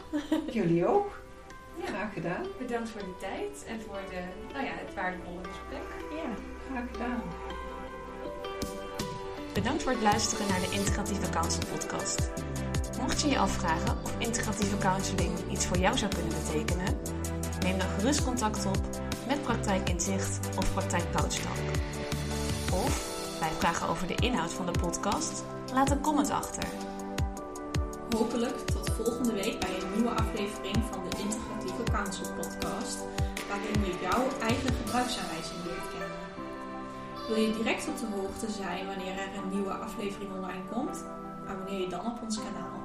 [0.52, 1.22] Jullie ook.
[1.80, 1.86] Ja.
[1.86, 2.46] Graag gedaan.
[2.60, 4.24] Bedankt voor de tijd en voor de,
[4.54, 5.82] nou ja, het waardevolle gesprek.
[6.12, 6.51] Ja.
[6.72, 7.22] Graag gedaan.
[9.54, 12.32] Bedankt voor het luisteren naar de Integratieve Counsel podcast.
[13.02, 16.98] Mocht je je afvragen of integratieve counseling iets voor jou zou kunnen betekenen,
[17.64, 18.80] neem dan gerust contact op
[19.28, 21.56] met Praktijk Inzicht of Praktijk Couchtalk.
[22.74, 23.10] Of
[23.40, 25.44] bij vragen over de inhoud van de podcast,
[25.74, 26.64] laat een comment achter.
[28.18, 32.98] Hopelijk tot volgende week bij een nieuwe aflevering van de Integratieve Counsel podcast,
[33.48, 36.01] waarin je jouw eigen gebruiksaanwijzing leert kennen.
[37.32, 41.04] Wil je direct op de hoogte zijn wanneer er een nieuwe aflevering online komt?
[41.48, 42.81] Abonneer je dan op ons kanaal.